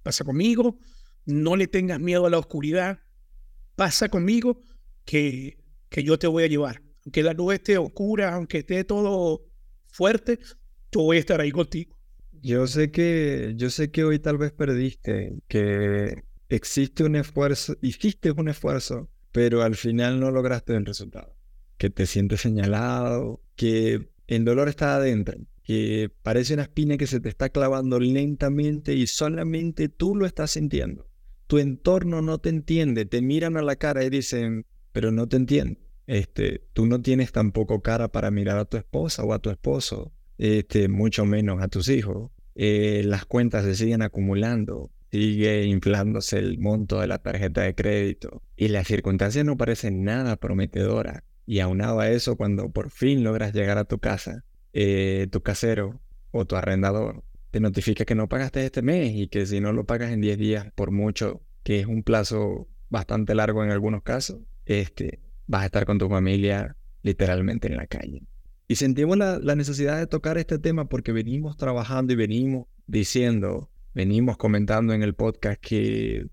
pasa 0.02 0.22
conmigo, 0.22 0.78
no 1.24 1.56
le 1.56 1.66
tengas 1.66 1.98
miedo 1.98 2.26
a 2.26 2.30
la 2.30 2.36
oscuridad, 2.36 3.00
pasa 3.76 4.08
conmigo 4.08 4.60
que, 5.04 5.58
que 5.88 6.02
yo 6.02 6.18
te 6.18 6.26
voy 6.26 6.44
a 6.44 6.48
llevar. 6.48 6.82
Aunque 7.04 7.22
la 7.22 7.32
luz 7.32 7.54
esté 7.54 7.78
oscura, 7.78 8.34
aunque 8.34 8.58
esté 8.58 8.84
todo 8.84 9.46
fuerte, 9.86 10.38
yo 10.92 11.02
voy 11.02 11.18
a 11.18 11.20
estar 11.20 11.40
ahí 11.40 11.50
contigo. 11.50 11.96
Yo 12.42 12.66
sé 12.66 12.90
que, 12.90 13.54
yo 13.56 13.70
sé 13.70 13.90
que 13.90 14.04
hoy 14.04 14.18
tal 14.18 14.38
vez 14.38 14.52
perdiste, 14.52 15.38
que 15.48 16.24
existe 16.48 17.04
un 17.04 17.16
esfuerzo, 17.16 17.76
hiciste 17.80 18.30
un 18.32 18.48
esfuerzo, 18.48 19.08
pero 19.32 19.62
al 19.62 19.76
final 19.76 20.20
no 20.20 20.30
lograste 20.30 20.74
el 20.74 20.84
resultado. 20.84 21.34
Que 21.78 21.90
te 21.90 22.06
sientes 22.06 22.40
señalado, 22.40 23.42
que 23.56 24.08
el 24.26 24.44
dolor 24.44 24.68
está 24.68 24.96
adentro, 24.96 25.38
que 25.62 26.10
parece 26.22 26.54
una 26.54 26.64
espina 26.64 26.96
que 26.96 27.06
se 27.06 27.20
te 27.20 27.28
está 27.28 27.48
clavando 27.48 27.98
lentamente 27.98 28.94
y 28.94 29.06
solamente 29.06 29.88
tú 29.88 30.14
lo 30.14 30.26
estás 30.26 30.52
sintiendo 30.52 31.06
tu 31.46 31.58
entorno 31.58 32.22
no 32.22 32.38
te 32.38 32.48
entiende, 32.48 33.04
te 33.04 33.22
miran 33.22 33.56
a 33.56 33.62
la 33.62 33.76
cara 33.76 34.04
y 34.04 34.10
dicen, 34.10 34.66
pero 34.92 35.12
no 35.12 35.28
te 35.28 35.36
entiendo. 35.36 35.80
Este, 36.06 36.62
tú 36.72 36.86
no 36.86 37.00
tienes 37.00 37.32
tampoco 37.32 37.80
cara 37.80 38.08
para 38.08 38.30
mirar 38.30 38.58
a 38.58 38.64
tu 38.64 38.76
esposa 38.76 39.24
o 39.24 39.32
a 39.32 39.38
tu 39.38 39.50
esposo, 39.50 40.12
este, 40.38 40.88
mucho 40.88 41.24
menos 41.24 41.62
a 41.62 41.68
tus 41.68 41.88
hijos. 41.88 42.30
Eh, 42.54 43.02
las 43.04 43.24
cuentas 43.24 43.64
se 43.64 43.74
siguen 43.74 44.02
acumulando, 44.02 44.90
sigue 45.10 45.64
inflándose 45.64 46.38
el 46.38 46.58
monto 46.58 47.00
de 47.00 47.06
la 47.06 47.18
tarjeta 47.18 47.62
de 47.62 47.74
crédito 47.74 48.42
y 48.56 48.68
las 48.68 48.86
circunstancias 48.86 49.44
no 49.44 49.56
parecen 49.56 50.04
nada 50.04 50.36
prometedoras. 50.36 51.22
Y 51.46 51.60
aunado 51.60 52.00
a 52.00 52.08
eso, 52.10 52.36
cuando 52.36 52.70
por 52.70 52.90
fin 52.90 53.22
logras 53.22 53.52
llegar 53.52 53.76
a 53.76 53.84
tu 53.84 53.98
casa, 53.98 54.44
eh, 54.72 55.28
tu 55.30 55.42
casero 55.42 56.00
o 56.30 56.46
tu 56.46 56.56
arrendador 56.56 57.22
te 57.54 57.61
notifica 57.61 58.04
que 58.04 58.16
no 58.16 58.28
pagaste 58.28 58.66
este 58.66 58.82
mes 58.82 59.12
y 59.14 59.28
que 59.28 59.46
si 59.46 59.61
no 59.61 59.73
lo 59.73 59.84
pagas 59.84 60.11
en 60.11 60.20
10 60.20 60.38
días, 60.38 60.73
por 60.75 60.90
mucho 60.90 61.40
que 61.62 61.78
es 61.78 61.87
un 61.87 62.02
plazo 62.02 62.66
bastante 62.90 63.32
largo 63.37 63.62
en 63.62 63.70
algunos 63.70 64.02
casos, 64.02 64.40
este, 64.66 65.20
vas 65.46 65.62
a 65.62 65.66
estar 65.66 65.87
con 65.87 65.96
tu 65.96 66.08
familia 66.08 66.76
literalmente 67.02 67.68
en 67.68 67.76
la 67.76 67.87
calle. 67.87 68.25
Y 68.66 68.75
sentimos 68.75 69.16
la, 69.18 69.38
necesidad 69.54 70.00
de 70.00 70.08
tocar 70.08 70.37
este 70.37 70.58
tema 70.58 70.88
porque 70.88 71.12
venimos 71.12 71.56
trabajando 71.56 72.12
y 72.12 72.16
venimos 72.16 72.66
diciendo, 72.88 73.70
venimos 73.94 74.37
comentando 74.37 74.92
en 74.92 75.04
el 75.04 75.14
podcast 75.14 75.61
que 75.61 76.26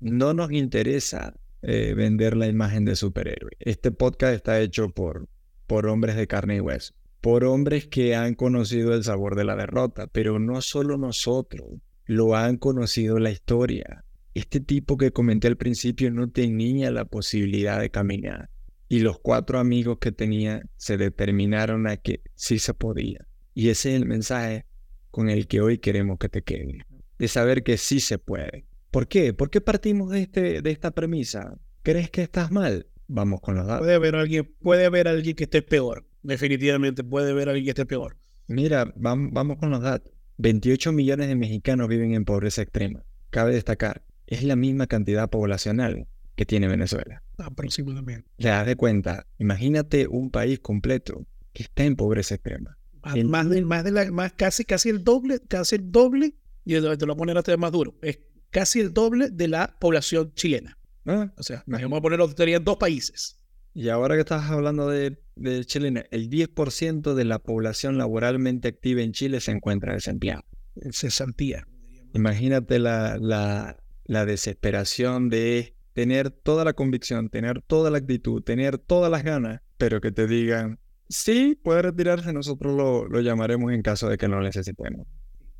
no 0.00 0.32
nos 0.32 0.52
interesa 0.52 1.34
eh, 1.60 1.92
vender 1.94 2.34
la 2.34 2.46
imagen 2.46 2.86
de 2.86 2.96
superhéroe. 2.96 3.50
Este 3.58 3.90
podcast 3.90 4.34
está 4.34 4.58
hecho 4.58 4.88
por, 4.88 5.28
por 5.66 5.86
hombres 5.86 6.16
de 6.16 6.26
carne 6.26 6.56
y 6.56 6.60
hueso 6.60 6.94
por 7.22 7.44
hombres 7.44 7.86
que 7.86 8.16
han 8.16 8.34
conocido 8.34 8.92
el 8.94 9.04
sabor 9.04 9.36
de 9.36 9.44
la 9.44 9.54
derrota, 9.54 10.08
pero 10.08 10.40
no 10.40 10.60
solo 10.60 10.98
nosotros, 10.98 11.78
lo 12.04 12.34
han 12.34 12.56
conocido 12.56 13.20
la 13.20 13.30
historia. 13.30 14.04
Este 14.34 14.58
tipo 14.58 14.96
que 14.96 15.12
comenté 15.12 15.46
al 15.46 15.56
principio 15.56 16.10
no 16.10 16.30
tenía 16.30 16.90
la 16.90 17.04
posibilidad 17.04 17.80
de 17.80 17.90
caminar 17.90 18.50
y 18.88 18.98
los 18.98 19.20
cuatro 19.20 19.60
amigos 19.60 19.98
que 20.00 20.10
tenía 20.10 20.62
se 20.76 20.96
determinaron 20.96 21.86
a 21.86 21.96
que 21.96 22.22
sí 22.34 22.58
se 22.58 22.74
podía. 22.74 23.24
Y 23.54 23.68
ese 23.68 23.94
es 23.94 24.02
el 24.02 24.08
mensaje 24.08 24.66
con 25.12 25.30
el 25.30 25.46
que 25.46 25.60
hoy 25.60 25.78
queremos 25.78 26.18
que 26.18 26.28
te 26.28 26.42
quede, 26.42 26.84
de 27.18 27.28
saber 27.28 27.62
que 27.62 27.78
sí 27.78 28.00
se 28.00 28.18
puede. 28.18 28.66
¿Por 28.90 29.06
qué? 29.06 29.32
¿Por 29.32 29.48
qué 29.48 29.60
partimos 29.60 30.10
de, 30.10 30.22
este, 30.22 30.60
de 30.60 30.70
esta 30.72 30.90
premisa? 30.90 31.56
¿Crees 31.84 32.10
que 32.10 32.22
estás 32.22 32.50
mal? 32.50 32.88
Vamos 33.06 33.40
con 33.40 33.54
los 33.54 33.66
datos. 33.66 33.82
Puede 33.82 33.94
haber 33.94 34.16
alguien, 34.16 34.52
puede 34.60 34.86
haber 34.86 35.06
alguien 35.06 35.36
que 35.36 35.44
esté 35.44 35.62
peor 35.62 36.04
definitivamente 36.22 37.04
puede 37.04 37.30
haber 37.30 37.48
alguien 37.48 37.64
que 37.64 37.70
esté 37.70 37.86
peor. 37.86 38.16
Mira, 38.46 38.92
vamos 38.96 39.58
con 39.58 39.70
los 39.70 39.80
datos. 39.80 40.12
28 40.38 40.92
millones 40.92 41.28
de 41.28 41.36
mexicanos 41.36 41.88
viven 41.88 42.14
en 42.14 42.24
pobreza 42.24 42.62
extrema. 42.62 43.04
Cabe 43.30 43.54
destacar, 43.54 44.02
es 44.26 44.42
la 44.42 44.56
misma 44.56 44.86
cantidad 44.86 45.30
poblacional 45.30 46.06
que 46.34 46.46
tiene 46.46 46.68
Venezuela. 46.68 47.22
Aproximadamente. 47.38 48.28
Le 48.38 48.48
das 48.48 48.66
de 48.66 48.76
cuenta, 48.76 49.26
imagínate 49.38 50.06
un 50.08 50.30
país 50.30 50.58
completo 50.60 51.26
que 51.52 51.64
está 51.64 51.84
en 51.84 51.96
pobreza 51.96 52.34
extrema. 52.34 52.76
Más, 53.02 53.48
de, 53.48 53.62
más 53.62 53.84
de 53.84 53.90
la, 53.90 54.10
más, 54.12 54.32
casi, 54.32 54.64
casi 54.64 54.88
el 54.88 55.02
doble, 55.02 55.40
casi 55.48 55.76
el 55.76 55.90
doble, 55.90 56.34
y 56.64 56.74
te 56.74 56.80
lo 56.80 56.96
voy 56.96 57.12
a 57.12 57.16
poner 57.16 57.38
hasta 57.38 57.56
más 57.56 57.72
duro, 57.72 57.96
es 58.00 58.20
casi 58.50 58.80
el 58.80 58.92
doble 58.92 59.28
de 59.30 59.48
la 59.48 59.76
población 59.80 60.32
chilena. 60.34 60.78
Ah, 61.04 61.32
o 61.36 61.42
sea, 61.42 61.64
vamos 61.66 61.98
a 61.98 62.02
ponerlo, 62.02 62.32
en 62.38 62.64
dos 62.64 62.76
países. 62.76 63.41
Y 63.74 63.88
ahora 63.88 64.14
que 64.14 64.20
estás 64.20 64.50
hablando 64.50 64.88
de, 64.88 65.18
de 65.34 65.64
Chile, 65.64 66.06
el 66.10 66.28
10% 66.28 67.14
de 67.14 67.24
la 67.24 67.38
población 67.38 67.96
laboralmente 67.96 68.68
activa 68.68 69.00
en 69.00 69.12
Chile 69.12 69.40
se 69.40 69.52
encuentra 69.52 69.94
desempleada. 69.94 70.44
Cesantía. 70.90 71.66
Imagínate 72.12 72.78
la, 72.78 73.16
la, 73.18 73.82
la 74.04 74.26
desesperación 74.26 75.30
de 75.30 75.74
tener 75.94 76.30
toda 76.30 76.64
la 76.64 76.74
convicción, 76.74 77.30
tener 77.30 77.62
toda 77.62 77.90
la 77.90 77.98
actitud, 77.98 78.42
tener 78.42 78.78
todas 78.78 79.10
las 79.10 79.24
ganas, 79.24 79.60
pero 79.78 80.00
que 80.00 80.12
te 80.12 80.26
digan, 80.26 80.78
sí, 81.08 81.58
puede 81.62 81.82
retirarse, 81.82 82.32
nosotros 82.32 82.76
lo, 82.76 83.08
lo 83.08 83.20
llamaremos 83.20 83.72
en 83.72 83.82
caso 83.82 84.08
de 84.08 84.18
que 84.18 84.28
no 84.28 84.40
necesitemos. 84.40 85.06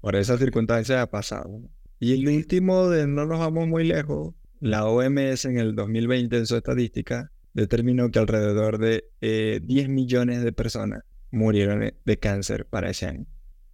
Por 0.01 0.17
esa 0.17 0.37
circunstancia 0.37 1.01
ha 1.01 1.11
pasado. 1.11 1.63
Y 1.99 2.13
el 2.13 2.29
último, 2.29 2.91
de 2.91 3.07
no 3.07 3.25
nos 3.25 3.39
vamos 3.39 3.69
muy 3.69 3.85
lejos, 3.85 4.35
la 4.61 4.87
OMS 4.87 5.47
en 5.47 5.59
el 5.59 5.75
2020 5.75 6.37
en 6.37 6.47
su 6.47 6.57
estadística 6.57 7.32
determinó 7.55 8.11
que 8.11 8.19
alrededor 8.19 8.79
de 8.79 9.05
10 9.21 9.63
eh, 9.85 9.89
millones 9.89 10.43
de 10.43 10.53
personas 10.53 11.03
murieron 11.31 11.93
de 12.05 12.19
cáncer 12.19 12.67
para 12.67 12.91
ese 12.91 13.07
año. 13.07 13.27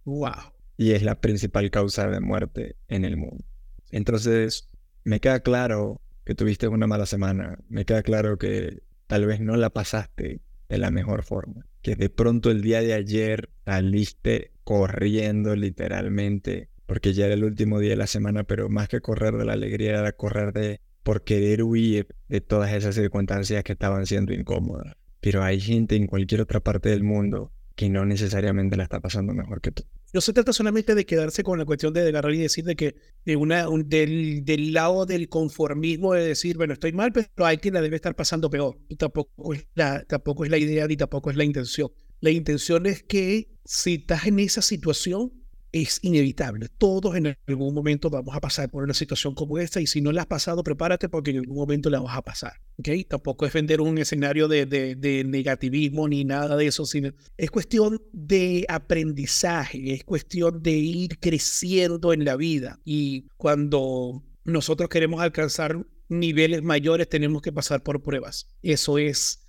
¡Wow! 0.05 0.53
Y 0.77 0.91
es 0.91 1.03
la 1.03 1.19
principal 1.19 1.69
causa 1.71 2.07
de 2.07 2.19
muerte 2.19 2.75
en 2.87 3.05
el 3.05 3.17
mundo. 3.17 3.43
Entonces, 3.91 4.69
me 5.03 5.19
queda 5.19 5.41
claro 5.41 6.01
que 6.25 6.35
tuviste 6.35 6.67
una 6.67 6.87
mala 6.87 7.05
semana. 7.05 7.57
Me 7.69 7.85
queda 7.85 8.03
claro 8.03 8.37
que 8.37 8.81
tal 9.07 9.25
vez 9.25 9.41
no 9.41 9.55
la 9.57 9.71
pasaste 9.71 10.41
de 10.69 10.77
la 10.77 10.91
mejor 10.91 11.23
forma. 11.23 11.65
Que 11.81 11.95
de 11.95 12.09
pronto 12.09 12.51
el 12.51 12.61
día 12.61 12.81
de 12.81 12.93
ayer 12.93 13.49
saliste 13.65 14.51
corriendo 14.63 15.55
literalmente, 15.55 16.69
porque 16.85 17.13
ya 17.13 17.25
era 17.25 17.33
el 17.33 17.43
último 17.43 17.79
día 17.79 17.91
de 17.91 17.95
la 17.95 18.07
semana, 18.07 18.43
pero 18.43 18.69
más 18.69 18.87
que 18.87 19.01
correr 19.01 19.35
de 19.35 19.45
la 19.45 19.53
alegría 19.53 19.99
era 19.99 20.11
correr 20.11 20.53
de 20.53 20.81
por 21.03 21.23
querer 21.23 21.63
huir 21.63 22.07
de 22.27 22.41
todas 22.41 22.71
esas 22.73 22.95
circunstancias 22.95 23.63
que 23.63 23.73
estaban 23.73 24.05
siendo 24.05 24.33
incómodas. 24.33 24.95
Pero 25.21 25.43
hay 25.43 25.59
gente 25.59 25.95
en 25.95 26.07
cualquier 26.07 26.41
otra 26.41 26.59
parte 26.59 26.89
del 26.89 27.03
mundo 27.03 27.51
que 27.75 27.89
no 27.89 28.05
necesariamente 28.05 28.75
la 28.75 28.83
está 28.83 28.99
pasando 28.99 29.33
mejor 29.33 29.61
que 29.61 29.71
tú. 29.71 29.83
No 30.11 30.21
se 30.21 30.33
trata 30.33 30.51
solamente 30.53 30.95
de 30.95 31.05
quedarse 31.05 31.43
con 31.43 31.59
la 31.59 31.65
cuestión 31.65 31.93
de 31.93 32.07
agarrar 32.07 32.33
y 32.33 32.39
decir 32.39 32.65
de 32.65 32.75
que 32.75 32.95
de 33.25 33.35
una, 33.35 33.67
del, 33.85 34.43
del, 34.43 34.73
lado 34.73 35.05
del 35.05 35.29
conformismo 35.29 36.13
de 36.13 36.25
decir, 36.25 36.57
bueno, 36.57 36.73
estoy 36.73 36.93
mal, 36.93 37.13
pero 37.13 37.27
hay 37.45 37.57
quien 37.57 37.75
la 37.75 37.81
debe 37.81 37.95
estar 37.95 38.15
pasando 38.15 38.49
peor. 38.49 38.77
Tampoco 38.97 39.53
es, 39.53 39.67
la, 39.75 40.03
tampoco 40.05 40.43
es 40.43 40.51
la 40.51 40.57
idea 40.57 40.87
ni 40.87 40.97
tampoco 40.97 41.29
es 41.29 41.37
la 41.37 41.43
intención. 41.43 41.89
La 42.21 42.31
intención 42.31 42.85
es 42.85 43.03
que 43.03 43.51
si 43.63 43.95
estás 43.95 44.25
en 44.25 44.39
esa 44.39 44.61
situación, 44.61 45.31
es 45.71 45.99
inevitable. 46.03 46.67
Todos 46.77 47.15
en 47.15 47.37
algún 47.47 47.73
momento 47.73 48.09
vamos 48.09 48.35
a 48.35 48.41
pasar 48.41 48.69
por 48.69 48.83
una 48.83 48.93
situación 48.93 49.35
como 49.35 49.57
esta 49.57 49.81
y 49.81 49.87
si 49.87 50.01
no 50.01 50.11
la 50.11 50.21
has 50.21 50.27
pasado, 50.27 50.63
prepárate 50.63 51.09
porque 51.09 51.31
en 51.31 51.37
algún 51.37 51.57
momento 51.57 51.89
la 51.89 51.99
vas 51.99 52.17
a 52.17 52.21
pasar. 52.21 52.53
¿okay? 52.77 53.03
Tampoco 53.03 53.45
es 53.45 53.53
vender 53.53 53.81
un 53.81 53.97
escenario 53.97 54.47
de, 54.47 54.65
de, 54.65 55.23
negativismo 55.23 56.07
ni 56.07 56.23
nada 56.25 56.55
de 56.55 56.67
eso, 56.67 56.85
sino 56.85 57.11
es 57.37 57.51
cuestión 57.51 58.01
de 58.11 58.65
aprendizaje, 58.69 59.93
es 59.93 60.03
cuestión 60.03 60.61
de 60.63 60.71
ir 60.71 61.19
creciendo 61.19 62.13
en 62.13 62.25
la 62.25 62.35
vida. 62.35 62.79
Y 62.83 63.27
cuando 63.37 64.23
nosotros 64.45 64.89
queremos 64.89 65.21
alcanzar 65.21 65.85
niveles 66.07 66.63
mayores, 66.63 67.07
tenemos 67.07 67.41
que 67.41 67.51
pasar 67.51 67.83
por 67.83 68.01
pruebas. 68.01 68.47
Eso 68.61 68.97
es 68.97 69.45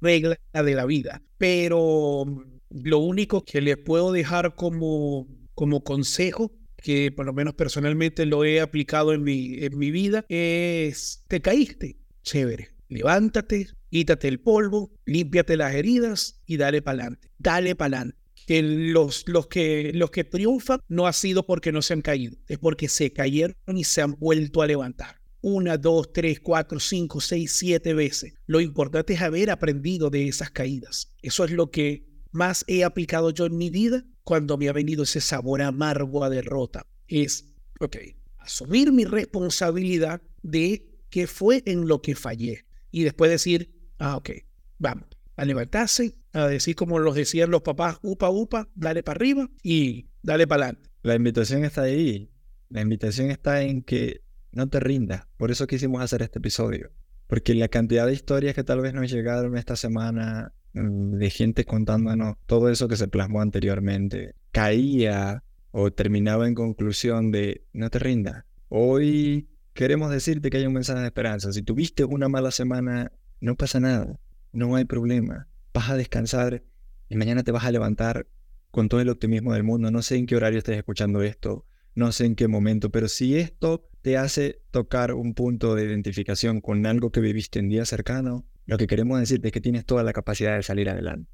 regla 0.00 0.38
de 0.52 0.74
la 0.74 0.86
vida. 0.86 1.22
Pero 1.36 2.24
lo 2.70 2.98
único 2.98 3.44
que 3.44 3.60
les 3.60 3.76
puedo 3.76 4.12
dejar 4.12 4.54
como 4.54 5.26
como 5.58 5.82
consejo 5.82 6.52
que 6.76 7.10
por 7.10 7.26
lo 7.26 7.32
menos 7.32 7.54
personalmente 7.54 8.24
lo 8.26 8.44
he 8.44 8.60
aplicado 8.60 9.12
en 9.12 9.24
mi, 9.24 9.56
en 9.64 9.76
mi 9.76 9.90
vida, 9.90 10.24
es, 10.28 11.24
te 11.26 11.40
caíste, 11.40 11.96
chévere, 12.22 12.68
levántate, 12.88 13.66
quítate 13.90 14.28
el 14.28 14.38
polvo, 14.38 14.92
límpiate 15.04 15.56
las 15.56 15.74
heridas 15.74 16.40
y 16.46 16.58
dale 16.58 16.80
para 16.80 17.00
adelante, 17.00 17.32
dale 17.38 17.74
para 17.74 17.96
adelante. 17.96 18.18
Que 18.46 18.62
los, 18.62 19.24
los, 19.26 19.48
que 19.48 19.90
los 19.94 20.12
que 20.12 20.22
triunfan 20.22 20.78
no 20.86 21.08
ha 21.08 21.12
sido 21.12 21.44
porque 21.44 21.72
no 21.72 21.82
se 21.82 21.94
han 21.94 22.02
caído, 22.02 22.38
es 22.46 22.58
porque 22.58 22.88
se 22.88 23.12
cayeron 23.12 23.56
y 23.74 23.82
se 23.82 24.00
han 24.00 24.12
vuelto 24.12 24.62
a 24.62 24.68
levantar. 24.68 25.20
Una, 25.40 25.76
dos, 25.76 26.12
tres, 26.12 26.38
cuatro, 26.38 26.78
cinco, 26.78 27.20
seis, 27.20 27.56
siete 27.56 27.94
veces. 27.94 28.34
Lo 28.46 28.60
importante 28.60 29.14
es 29.14 29.22
haber 29.22 29.50
aprendido 29.50 30.08
de 30.08 30.28
esas 30.28 30.52
caídas. 30.52 31.16
Eso 31.20 31.44
es 31.44 31.50
lo 31.50 31.72
que 31.72 32.06
más 32.30 32.64
he 32.68 32.84
aplicado 32.84 33.30
yo 33.30 33.46
en 33.46 33.56
mi 33.56 33.70
vida 33.70 34.04
cuando 34.28 34.58
me 34.58 34.68
ha 34.68 34.74
venido 34.74 35.04
ese 35.04 35.22
sabor 35.22 35.62
amargo 35.62 36.22
a 36.22 36.28
derrota. 36.28 36.86
Es, 37.06 37.46
ok, 37.80 37.96
asumir 38.36 38.92
mi 38.92 39.06
responsabilidad 39.06 40.20
de 40.42 40.86
qué 41.08 41.26
fue 41.26 41.62
en 41.64 41.88
lo 41.88 42.02
que 42.02 42.14
fallé. 42.14 42.66
Y 42.90 43.04
después 43.04 43.30
decir, 43.30 43.70
ah, 43.98 44.18
ok, 44.18 44.28
vamos, 44.76 45.08
a 45.34 45.46
levantarse, 45.46 46.14
a 46.34 46.46
decir 46.46 46.76
como 46.76 46.98
los 46.98 47.14
decían 47.14 47.50
los 47.50 47.62
papás, 47.62 48.00
upa, 48.02 48.28
upa, 48.28 48.68
dale 48.74 49.02
para 49.02 49.16
arriba 49.16 49.48
y 49.62 50.10
dale 50.22 50.46
para 50.46 50.64
adelante. 50.64 50.90
La 51.04 51.14
invitación 51.14 51.64
está 51.64 51.84
ahí. 51.84 52.30
La 52.68 52.82
invitación 52.82 53.30
está 53.30 53.62
en 53.62 53.80
que 53.80 54.20
no 54.52 54.68
te 54.68 54.78
rindas. 54.78 55.26
Por 55.38 55.50
eso 55.50 55.66
quisimos 55.66 56.02
hacer 56.02 56.20
este 56.20 56.38
episodio. 56.38 56.92
Porque 57.28 57.54
la 57.54 57.68
cantidad 57.68 58.04
de 58.04 58.12
historias 58.12 58.54
que 58.54 58.62
tal 58.62 58.82
vez 58.82 58.92
nos 58.92 59.10
llegaron 59.10 59.56
esta 59.56 59.74
semana 59.74 60.52
de 60.72 61.30
gente 61.30 61.64
contándonos 61.64 62.36
todo 62.46 62.68
eso 62.68 62.88
que 62.88 62.96
se 62.96 63.08
plasmó 63.08 63.40
anteriormente, 63.40 64.34
caía 64.52 65.42
o 65.70 65.92
terminaba 65.92 66.46
en 66.46 66.54
conclusión 66.54 67.30
de 67.30 67.64
no 67.72 67.90
te 67.90 67.98
rindas. 67.98 68.44
Hoy 68.68 69.48
queremos 69.72 70.10
decirte 70.10 70.50
que 70.50 70.58
hay 70.58 70.66
un 70.66 70.74
mensaje 70.74 71.00
de 71.00 71.06
esperanza. 71.06 71.52
Si 71.52 71.62
tuviste 71.62 72.04
una 72.04 72.28
mala 72.28 72.50
semana, 72.50 73.12
no 73.40 73.56
pasa 73.56 73.80
nada, 73.80 74.18
no 74.52 74.76
hay 74.76 74.84
problema. 74.84 75.48
Vas 75.72 75.90
a 75.90 75.96
descansar 75.96 76.62
y 77.08 77.16
mañana 77.16 77.44
te 77.44 77.52
vas 77.52 77.64
a 77.64 77.72
levantar 77.72 78.26
con 78.70 78.88
todo 78.88 79.00
el 79.00 79.08
optimismo 79.08 79.52
del 79.52 79.64
mundo. 79.64 79.90
No 79.90 80.02
sé 80.02 80.16
en 80.16 80.26
qué 80.26 80.36
horario 80.36 80.58
estés 80.58 80.76
escuchando 80.76 81.22
esto, 81.22 81.64
no 81.94 82.12
sé 82.12 82.26
en 82.26 82.34
qué 82.34 82.48
momento, 82.48 82.90
pero 82.90 83.08
si 83.08 83.36
esto 83.36 83.88
te 84.02 84.16
hace 84.16 84.60
tocar 84.70 85.14
un 85.14 85.34
punto 85.34 85.74
de 85.74 85.84
identificación 85.84 86.60
con 86.60 86.86
algo 86.86 87.10
que 87.10 87.20
viviste 87.20 87.58
en 87.58 87.68
día 87.68 87.84
cercano, 87.84 88.46
lo 88.68 88.76
que 88.76 88.86
queremos 88.86 89.18
decirte 89.18 89.48
es 89.48 89.52
que 89.52 89.62
tienes 89.62 89.86
toda 89.86 90.02
la 90.02 90.12
capacidad 90.12 90.54
de 90.54 90.62
salir 90.62 90.90
adelante. 90.90 91.30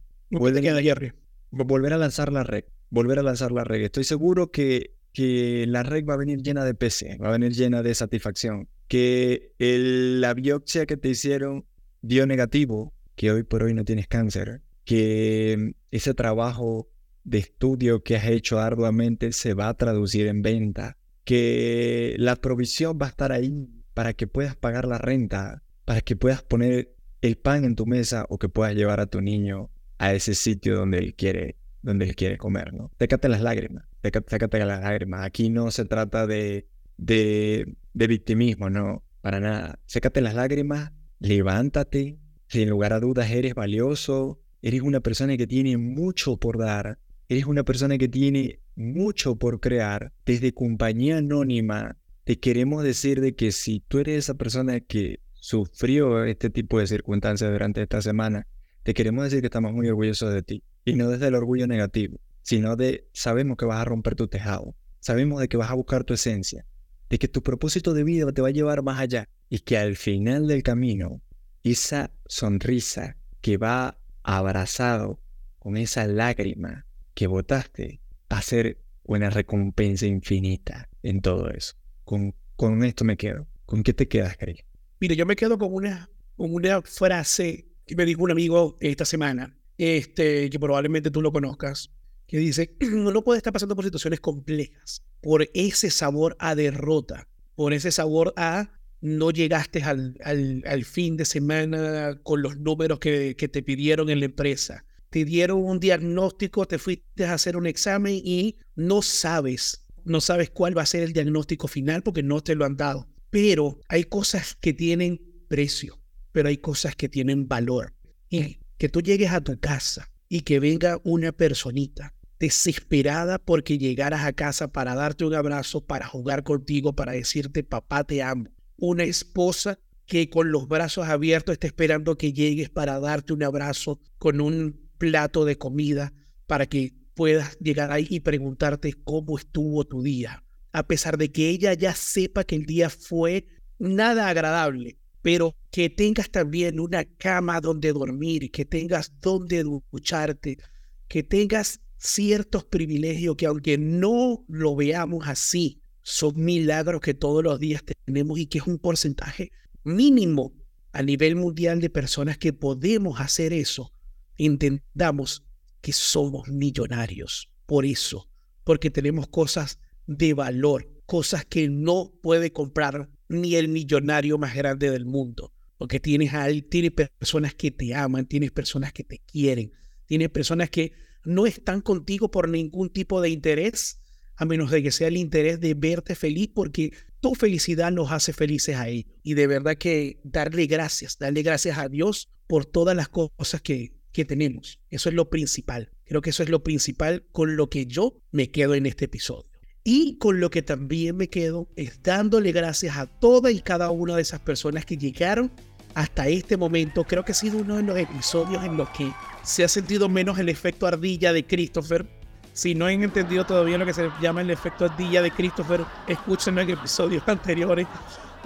Volver 1.51 1.93
a 1.93 1.99
lanzar 1.99 2.33
la 2.33 2.45
red. 2.45 2.63
Volver 2.91 3.19
a 3.19 3.25
lanzar 3.25 3.51
la 3.51 3.65
red. 3.65 3.83
Estoy 3.83 4.05
seguro 4.05 4.53
que, 4.53 4.95
que 5.13 5.67
la 5.67 5.83
red 5.83 6.05
va 6.07 6.15
a 6.15 6.19
venir 6.19 6.43
llena 6.43 6.65
de 6.65 6.75
PC, 6.75 7.19
va 7.21 7.31
a 7.31 7.33
venir 7.33 7.53
llena 7.53 7.83
de 7.83 7.93
satisfacción. 7.93 8.69
Que 8.87 9.53
la 9.59 10.33
biopsia 10.33 10.87
que 10.87 10.97
te 10.97 11.09
hicieron 11.09 11.65
dio 12.03 12.25
negativo, 12.25 12.95
que 13.17 13.33
hoy 13.33 13.43
por 13.43 13.65
hoy 13.65 13.75
no 13.75 13.85
tienes 13.85 14.07
cáncer. 14.07 14.63
Que 14.85 15.75
ese 15.91 16.15
trabajo 16.15 16.89
de 17.25 17.39
estudio 17.39 18.05
que 18.05 18.15
has 18.15 18.27
hecho 18.27 18.61
arduamente 18.61 19.33
se 19.33 19.55
va 19.55 19.71
a 19.71 19.75
traducir 19.75 20.29
en 20.29 20.43
venta. 20.43 20.99
Que 21.25 22.15
la 22.17 22.37
provisión 22.37 22.97
va 23.03 23.07
a 23.07 23.09
estar 23.09 23.33
ahí 23.33 23.69
para 23.93 24.13
que 24.13 24.29
puedas 24.29 24.55
pagar 24.55 24.87
la 24.87 24.99
renta, 24.99 25.65
para 25.85 26.01
que 26.01 26.15
puedas 26.15 26.45
poner 26.45 26.94
el 27.25 27.37
pan 27.39 27.65
en 27.65 27.75
tu 27.75 27.87
mesa 27.87 28.27
o 28.29 28.39
que 28.39 28.51
puedas 28.51 28.75
llevar 28.75 29.01
a 29.01 29.07
tu 29.07 29.23
niño 29.23 29.71
a 29.97 30.13
ese 30.13 30.35
sitio 30.35 30.77
donde 30.77 30.99
él 30.99 31.15
quiere, 31.15 31.57
donde 31.81 32.05
él 32.05 32.15
quiere 32.15 32.37
comer, 32.37 32.75
¿no? 32.75 32.91
Técate 32.99 33.31
las 33.31 33.41
lágrimas, 33.41 33.87
técate 34.03 34.59
las 34.59 34.81
lágrimas. 34.83 35.25
Aquí 35.25 35.49
no 35.49 35.71
se 35.71 35.87
trata 35.87 36.27
de, 36.27 36.69
de, 36.99 37.77
de 37.95 38.07
victimismo, 38.07 38.69
no, 38.69 39.05
para 39.23 39.41
nada. 39.41 39.79
Sécate 39.87 40.21
las 40.21 40.35
lágrimas, 40.35 40.93
levántate, 41.19 42.19
sin 42.47 42.69
lugar 42.69 42.93
a 42.93 43.01
dudas 43.01 43.31
eres 43.31 43.55
valioso, 43.55 44.39
eres 44.61 44.83
una 44.83 45.01
persona 45.01 45.39
que 45.39 45.47
tiene 45.47 45.79
mucho 45.79 46.37
por 46.37 46.59
dar, 46.59 46.99
eres 47.31 47.47
una 47.47 47.65
persona 47.65 47.97
que 47.97 48.09
tiene 48.09 48.61
mucho 48.77 49.37
por 49.37 49.61
crear. 49.61 50.13
Desde 50.27 50.53
compañía 50.53 51.17
anónima 51.17 51.97
te 52.25 52.39
queremos 52.39 52.85
decir 52.85 53.23
de 53.23 53.35
que 53.35 53.51
si 53.51 53.81
tú 53.81 53.99
eres 53.99 54.19
esa 54.19 54.35
persona 54.35 54.81
que 54.81 55.21
sufrió 55.45 56.25
este 56.25 56.49
tipo 56.49 56.79
de 56.79 56.87
circunstancias 56.87 57.53
durante 57.53 57.83
esta 57.83 58.01
semana, 58.01 58.47
te 58.83 58.95
queremos 58.95 59.25
decir 59.25 59.43
que 59.43 59.49
estamos 59.49 59.75
muy 59.75 59.87
orgullosos 59.91 60.33
de 60.33 60.43
ti. 60.43 60.63
Y 60.87 60.95
no 60.95 61.11
desde 61.11 61.27
el 61.27 61.35
orgullo 61.35 61.67
negativo, 61.67 62.19
sino 62.41 62.77
de 62.77 63.07
sabemos 63.13 63.59
que 63.59 63.67
vas 63.67 63.79
a 63.79 63.85
romper 63.85 64.15
tu 64.15 64.27
tejado, 64.27 64.75
sabemos 65.01 65.43
de 65.43 65.49
que 65.49 65.59
vas 65.59 65.71
a 65.71 65.75
buscar 65.75 66.05
tu 66.05 66.15
esencia, 66.15 66.65
de 67.11 67.19
que 67.19 67.29
tu 67.29 67.43
propósito 67.43 67.93
de 67.93 68.05
vida 68.05 68.33
te 68.33 68.41
va 68.41 68.49
a 68.49 68.53
llevar 68.53 68.83
más 68.83 68.99
allá 68.99 69.29
y 69.51 69.59
que 69.59 69.77
al 69.77 69.97
final 69.97 70.47
del 70.47 70.63
camino, 70.63 71.21
esa 71.63 72.11
sonrisa 72.25 73.19
que 73.43 73.59
va 73.59 73.99
abrazado 74.23 75.21
con 75.59 75.77
esa 75.77 76.07
lágrima 76.07 76.87
que 77.13 77.27
botaste 77.27 78.01
va 78.33 78.39
a 78.39 78.43
ser 78.43 78.79
una 79.03 79.29
recompensa 79.29 80.07
infinita 80.07 80.89
en 81.03 81.21
todo 81.21 81.51
eso. 81.51 81.75
Con, 82.05 82.35
con 82.57 82.83
esto 82.83 83.05
me 83.05 83.19
quedo. 83.19 83.47
¿Con 83.67 83.83
qué 83.83 83.93
te 83.93 84.09
quedas, 84.09 84.39
Cari? 84.39 84.65
Mire, 85.01 85.17
yo 85.17 85.27
me 85.27 85.37
quedo 85.37 85.59
con 85.59 85.75
una, 85.75 86.09
con 86.37 86.55
una 86.55 86.83
frase 86.83 87.67
que 87.87 87.97
me 87.97 88.07
dijo 88.07 88.23
un 88.23 88.31
amigo 88.31 88.77
esta 88.81 89.05
semana, 89.05 89.57
este, 89.77 90.49
que 90.51 90.59
probablemente 90.59 91.11
tú 91.11 91.21
lo 91.21 91.33
conozcas, 91.33 91.91
que 92.27 92.39
dice, 92.39 92.77
uno 92.81 93.23
puede 93.23 93.39
estar 93.39 93.53
pasando 93.53 93.77
por 93.77 93.85
situaciones 93.85 94.21
complejas, 94.21 95.03
por 95.21 95.49
ese 95.55 95.91
sabor 95.91 96.37
a 96.39 96.55
derrota, 96.55 97.29
por 97.55 97.73
ese 97.73 97.91
sabor 97.91 98.33
a 98.37 98.71
no 99.01 99.31
llegaste 99.31 99.83
al, 99.83 100.17
al, 100.25 100.85
fin 100.85 101.19
de 101.19 101.27
semana 101.27 102.19
con 102.23 102.41
los 102.41 102.57
números 102.57 103.01
que, 103.01 103.37
que 103.37 103.49
te 103.49 103.63
pidieron 103.63 104.09
en 104.09 104.21
la 104.21 104.25
empresa. 104.25 104.87
Te 105.11 105.27
dieron 105.27 105.63
un 105.63 105.79
diagnóstico, 105.79 106.67
te 106.67 106.79
fuiste 106.79 107.27
a 107.27 107.35
hacer 107.35 107.59
un 107.59 107.67
examen 107.67 108.15
y 108.25 108.57
no 108.77 109.03
sabes, 109.03 109.85
no 110.05 110.23
sabes 110.23 110.49
cuál 110.49 110.77
va 110.77 110.83
a 110.83 110.87
ser 110.87 111.03
el 111.03 111.13
diagnóstico 111.13 111.69
final 111.69 112.03
porque 112.03 112.23
no 112.23 112.43
te 112.43 112.55
lo 112.55 112.65
han 112.65 112.79
dado. 112.79 113.07
Pero 113.35 113.81
hay 113.89 114.05
cosas 114.05 114.55
que 114.61 114.73
tienen 114.73 115.21
precio, 115.49 116.01
pero 116.31 116.51
hay 116.51 116.59
cosas 116.59 116.95
que 116.95 117.09
tienen 117.09 117.49
valor. 117.49 117.93
Y 118.31 118.61
que 118.79 118.89
tú 118.89 119.01
llegues 119.01 119.33
a 119.33 119.41
tu 119.41 119.59
casa 119.59 120.09
y 120.29 120.43
que 120.43 120.61
venga 120.61 121.01
una 121.03 121.33
personita 121.33 122.15
desesperada 122.39 123.41
porque 123.41 123.77
llegaras 123.77 124.23
a 124.23 124.35
casa 124.35 124.69
para 124.69 124.95
darte 124.95 125.25
un 125.25 125.35
abrazo, 125.35 125.85
para 125.85 126.07
jugar 126.07 126.45
contigo, 126.45 126.93
para 126.93 127.11
decirte 127.11 127.65
papá 127.65 128.05
te 128.05 128.23
amo. 128.23 128.51
Una 128.77 129.03
esposa 129.03 129.81
que 130.07 130.31
con 130.31 130.53
los 130.53 130.69
brazos 130.69 131.09
abiertos 131.09 131.55
está 131.55 131.67
esperando 131.67 132.17
que 132.17 132.33
llegues 132.33 132.71
para 132.71 133.01
darte 133.01 133.33
un 133.33 133.43
abrazo 133.43 133.99
con 134.19 134.41
un 134.41 134.81
plato 134.97 135.45
de 135.45 135.59
comida 135.59 136.13
para 136.47 136.67
que 136.67 136.95
puedas 137.15 137.59
llegar 137.59 137.91
ahí 137.91 138.07
y 138.09 138.21
preguntarte 138.21 138.93
cómo 138.93 139.37
estuvo 139.37 139.83
tu 139.83 140.05
día 140.05 140.44
a 140.75 140.83
pesar 140.89 141.17
de 141.17 141.31
que 141.31 141.49
ella 141.51 141.73
ya 141.73 141.95
sepa 141.95 142.43
que 142.43 142.57
el 142.57 142.67
día 142.67 142.91
fue 142.91 143.47
nada 143.79 144.29
agradable, 144.29 144.99
pero 145.23 145.55
que 145.71 145.89
tengas 145.89 146.31
también 146.31 146.81
una 146.81 147.05
cama 147.05 147.61
donde 147.61 147.93
dormir, 147.93 148.51
que 148.51 148.65
tengas 148.65 149.13
donde 149.21 149.63
ducharte, 149.63 150.59
que 151.07 151.23
tengas 151.23 151.81
ciertos 151.97 152.65
privilegios 152.65 153.37
que 153.37 153.47
aunque 153.47 153.79
no 153.79 154.45
lo 154.49 154.75
veamos 154.75 155.29
así, 155.29 155.81
son 156.03 156.45
milagros 156.45 157.01
que 157.01 157.15
todos 157.15 157.45
los 157.45 157.61
días 157.61 157.85
tenemos 158.05 158.37
y 158.41 158.47
que 158.47 158.59
es 158.59 158.67
un 158.67 158.79
porcentaje 158.79 159.53
mínimo 159.85 160.53
a 160.93 161.03
nivel 161.05 161.37
mundial 161.37 161.81
de 161.81 161.89
personas 161.89 162.37
que 162.37 162.53
podemos 162.53 163.21
hacer 163.21 163.53
eso, 163.53 163.93
entendamos 164.37 165.45
que 165.81 165.93
somos 165.93 166.49
millonarios. 166.49 167.49
Por 167.65 167.87
eso, 167.87 168.29
porque 168.65 168.91
tenemos 168.91 169.29
cosas 169.29 169.79
de 170.07 170.35
valor, 170.35 170.89
cosas 171.07 171.45
que 171.45 171.69
no 171.69 172.13
puede 172.23 172.53
comprar 172.53 173.09
ni 173.29 173.57
el 173.57 173.69
millonario 173.69 174.39
más 174.39 174.55
grande 174.55 174.91
del 174.91 175.07
mundo. 175.07 175.53
Porque 175.79 176.01
tienes, 176.01 176.33
tienes 176.71 176.93
personas 176.93 177.55
que 177.55 177.71
te 177.71 177.95
aman, 177.95 178.27
tienes 178.27 178.53
personas 178.53 178.93
que 178.93 179.05
te 179.05 179.19
quieren, 179.19 179.73
tienes 180.07 180.31
personas 180.31 180.71
que 180.71 180.93
no 181.25 181.47
están 181.47 181.81
contigo 181.81 182.31
por 182.31 182.49
ningún 182.49 182.91
tipo 182.91 183.21
de 183.21 183.31
interés, 183.31 184.01
a 184.37 184.45
menos 184.45 184.71
de 184.71 184.83
que 184.83 184.91
sea 184.91 185.09
el 185.09 185.17
interés 185.17 185.61
de 185.61 185.75
verte 185.75 186.15
feliz, 186.15 186.49
porque 186.55 186.93
tu 187.21 187.35
felicidad 187.35 187.91
nos 187.91 188.13
hace 188.13 188.33
felices 188.33 188.77
a 188.77 188.89
ellos. 188.89 189.11
Y 189.23 189.35
de 189.35 189.47
verdad 189.47 189.77
que 189.77 190.21
darle 190.25 190.67
gracias, 190.67 191.19
darle 191.19 191.43
gracias 191.43 191.79
a 191.79 191.89
Dios 191.89 192.29
por 192.47 192.67
todas 192.67 192.97
las 192.97 193.09
cosas 193.09 193.63
que, 193.63 193.93
que 194.13 194.25
tenemos. 194.25 194.81
Eso 194.91 195.09
es 195.09 195.15
lo 195.15 195.31
principal. 195.31 195.91
Creo 196.05 196.21
que 196.21 196.31
eso 196.31 196.43
es 196.43 196.49
lo 196.49 196.63
principal 196.63 197.27
con 197.33 197.57
lo 197.57 197.71
que 197.71 197.87
yo 197.87 198.23
me 198.31 198.51
quedo 198.51 198.75
en 198.75 198.87
este 198.87 199.07
episodio. 199.07 199.54
Y 199.87 200.17
con 200.17 200.41
lo 200.41 200.49
que 200.49 200.63
también 200.63 201.15
me 201.19 201.29
quedo 201.29 201.69
es 201.77 202.03
dándole 202.03 202.53
gracias 202.53 202.97
a 202.97 203.05
toda 203.05 203.51
y 203.51 203.61
cada 203.61 203.91
una 203.91 204.17
de 204.17 204.23
esas 204.23 204.41
personas 204.41 204.87
que 204.87 204.97
llegaron 204.97 205.51
hasta 205.95 206.27
este 206.27 206.57
momento. 206.57 207.05
Creo 207.05 207.23
que 207.23 207.33
ha 207.33 207.35
sido 207.35 207.59
uno 207.59 207.77
de 207.77 207.83
los 207.83 207.99
episodios 207.99 208.65
en 208.65 208.79
los 208.79 208.89
que 208.91 209.13
se 209.43 209.63
ha 209.63 209.69
sentido 209.69 210.09
menos 210.09 210.39
el 210.39 210.49
efecto 210.49 210.87
ardilla 210.87 211.35
de 211.35 211.45
Christopher. 211.45 212.07
Si 212.55 212.75
no 212.75 212.87
han 212.87 213.03
entendido 213.03 213.45
todavía 213.45 213.77
lo 213.77 213.85
que 213.85 213.93
se 213.93 214.09
llama 214.23 214.41
el 214.41 214.49
efecto 214.49 214.87
ardilla 214.87 215.21
de 215.21 215.31
Christopher, 215.31 215.83
escúchenlo 216.09 216.63
en 216.63 216.71
episodios 216.71 217.23
anteriores 217.29 217.87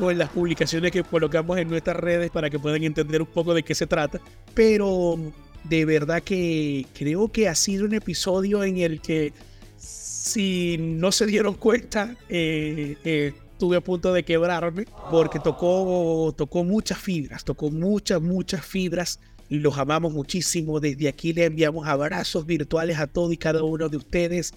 o 0.01 0.11
en 0.11 0.19
las 0.19 0.31
publicaciones 0.31 0.91
que 0.91 1.05
colocamos 1.05 1.57
en 1.59 1.69
nuestras 1.69 1.97
redes 1.99 2.33
para 2.33 2.51
que 2.51 2.59
puedan 2.59 2.83
entender 2.83 3.23
un 3.23 3.29
poco 3.29 3.55
de 3.55 3.63
qué 3.63 3.77
se 3.77 3.87
trata. 3.87 4.21
Pero 4.55 5.17
de 5.63 5.85
verdad 5.85 6.21
que 6.21 6.85
creo 6.95 7.31
que 7.31 7.49
ha 7.49 7.55
sido 7.55 7.85
un 7.85 7.95
episodio 7.95 8.65
en 8.65 8.79
el 8.79 9.01
que 9.01 9.33
si 9.79 10.77
no 10.79 11.13
se 11.13 11.27
dieron 11.27 11.55
cuenta, 11.55 12.17
eh, 12.29 12.97
eh, 13.05 13.33
estuve 13.53 13.77
a 13.77 13.81
punto 13.81 14.13
de 14.13 14.25
quebrarme 14.25 14.85
porque 15.11 15.39
tocó, 15.39 16.35
tocó 16.37 16.65
muchas 16.65 16.99
fibras, 16.99 17.45
tocó 17.45 17.71
muchas, 17.71 18.21
muchas 18.21 18.65
fibras. 18.65 19.21
Los 19.49 19.79
amamos 19.79 20.13
muchísimo. 20.13 20.79
Desde 20.81 21.09
aquí 21.09 21.33
le 21.33 21.47
enviamos 21.47 21.87
abrazos 21.87 22.45
virtuales 22.45 22.99
a 22.99 23.07
todos 23.07 23.33
y 23.33 23.37
cada 23.37 23.63
uno 23.63 23.89
de 23.89 23.97
ustedes. 23.97 24.53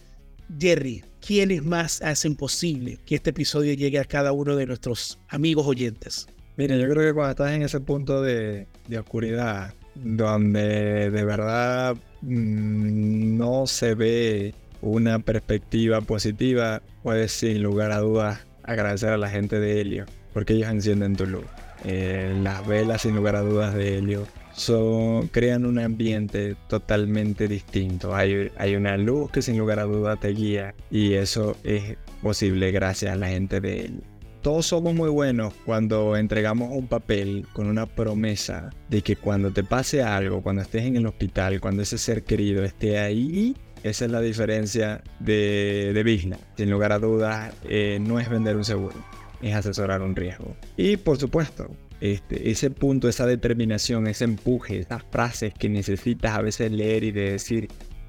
Jerry, 0.59 1.03
¿quiénes 1.25 1.63
más 1.63 2.01
hacen 2.01 2.35
posible 2.35 2.99
que 3.05 3.15
este 3.15 3.29
episodio 3.29 3.73
llegue 3.73 3.99
a 3.99 4.03
cada 4.03 4.33
uno 4.33 4.57
de 4.57 4.65
nuestros 4.65 5.17
amigos 5.29 5.65
oyentes? 5.65 6.27
Mira, 6.57 6.75
yo 6.75 6.89
creo 6.89 7.07
que 7.07 7.13
cuando 7.13 7.31
estás 7.31 7.53
en 7.53 7.61
ese 7.61 7.79
punto 7.79 8.21
de, 8.21 8.67
de 8.89 8.99
oscuridad, 8.99 9.73
donde 9.95 11.09
de 11.09 11.23
verdad 11.23 11.95
mmm, 12.21 13.37
no 13.37 13.65
se 13.65 13.95
ve 13.95 14.53
una 14.81 15.19
perspectiva 15.19 16.01
positiva, 16.01 16.81
puedes 17.03 17.31
sin 17.31 17.61
lugar 17.63 17.91
a 17.91 17.99
dudas 17.99 18.45
agradecer 18.63 19.09
a 19.09 19.17
la 19.17 19.29
gente 19.29 19.59
de 19.59 19.81
Helio, 19.81 20.05
porque 20.33 20.53
ellos 20.53 20.69
encienden 20.69 21.15
tu 21.15 21.25
luz. 21.25 21.45
Eh, 21.85 22.37
las 22.43 22.65
velas 22.67 23.01
sin 23.01 23.15
lugar 23.15 23.35
a 23.35 23.41
dudas 23.41 23.73
de 23.73 23.97
Helio 23.97 24.27
son, 24.53 25.27
crean 25.29 25.65
un 25.65 25.79
ambiente 25.79 26.55
totalmente 26.67 27.47
distinto. 27.47 28.15
Hay, 28.15 28.51
hay 28.57 28.75
una 28.75 28.97
luz 28.97 29.31
que 29.31 29.41
sin 29.41 29.57
lugar 29.57 29.79
a 29.79 29.83
dudas 29.83 30.19
te 30.19 30.29
guía 30.29 30.75
y 30.89 31.13
eso 31.13 31.55
es 31.63 31.97
posible 32.21 32.71
gracias 32.71 33.13
a 33.13 33.15
la 33.15 33.29
gente 33.29 33.61
de 33.61 33.85
Helio 33.85 34.11
todos 34.41 34.65
somos 34.65 34.95
muy 34.95 35.09
buenos 35.09 35.53
cuando 35.65 36.17
entregamos 36.17 36.71
un 36.71 36.87
papel 36.87 37.45
con 37.53 37.67
una 37.67 37.85
promesa 37.85 38.71
de 38.89 39.03
que 39.03 39.15
cuando 39.15 39.51
te 39.51 39.63
pase 39.63 40.01
algo, 40.01 40.41
cuando 40.41 40.63
estés 40.63 40.85
en 40.85 40.95
el 40.95 41.05
hospital, 41.05 41.61
cuando 41.61 41.83
ese 41.83 41.97
ser 41.99 42.23
querido 42.23 42.63
esté 42.63 42.97
ahí, 42.97 43.55
esa 43.83 44.05
es 44.05 44.11
la 44.11 44.21
diferencia 44.21 45.03
de, 45.19 45.91
de 45.93 46.37
Sin 46.55 46.69
lugar 46.69 46.91
a 46.91 46.99
dudas, 46.99 47.53
eh, 47.67 47.99
no 48.01 48.19
es 48.19 48.29
vender 48.29 48.55
un 48.55 48.63
seguro, 48.63 48.95
es 49.41 49.55
asesorar 49.55 50.01
un 50.01 50.15
riesgo. 50.15 50.55
Y 50.77 50.97
por 50.97 51.17
supuesto, 51.17 51.69
este, 51.99 52.49
ese 52.49 52.69
punto, 52.69 53.09
esa 53.09 53.25
determinación, 53.25 54.07
ese 54.07 54.25
empuje, 54.25 54.79
esas 54.79 55.03
frases 55.11 55.53
que 55.53 55.69
necesitas 55.69 56.35
a 56.35 56.41
veces 56.41 56.71
leer 56.71 57.03
y 57.03 57.11
de 57.11 57.31
decir, 57.31 57.67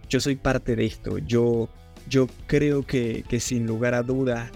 yo 0.08 0.20
soy 0.20 0.36
parte 0.36 0.76
de 0.76 0.84
esto, 0.84 1.18
yo, 1.18 1.68
yo 2.08 2.26
creo 2.46 2.86
que, 2.86 3.24
que 3.28 3.40
sin 3.40 3.66
lugar 3.66 3.94
a 3.94 4.02
dudas 4.02 4.50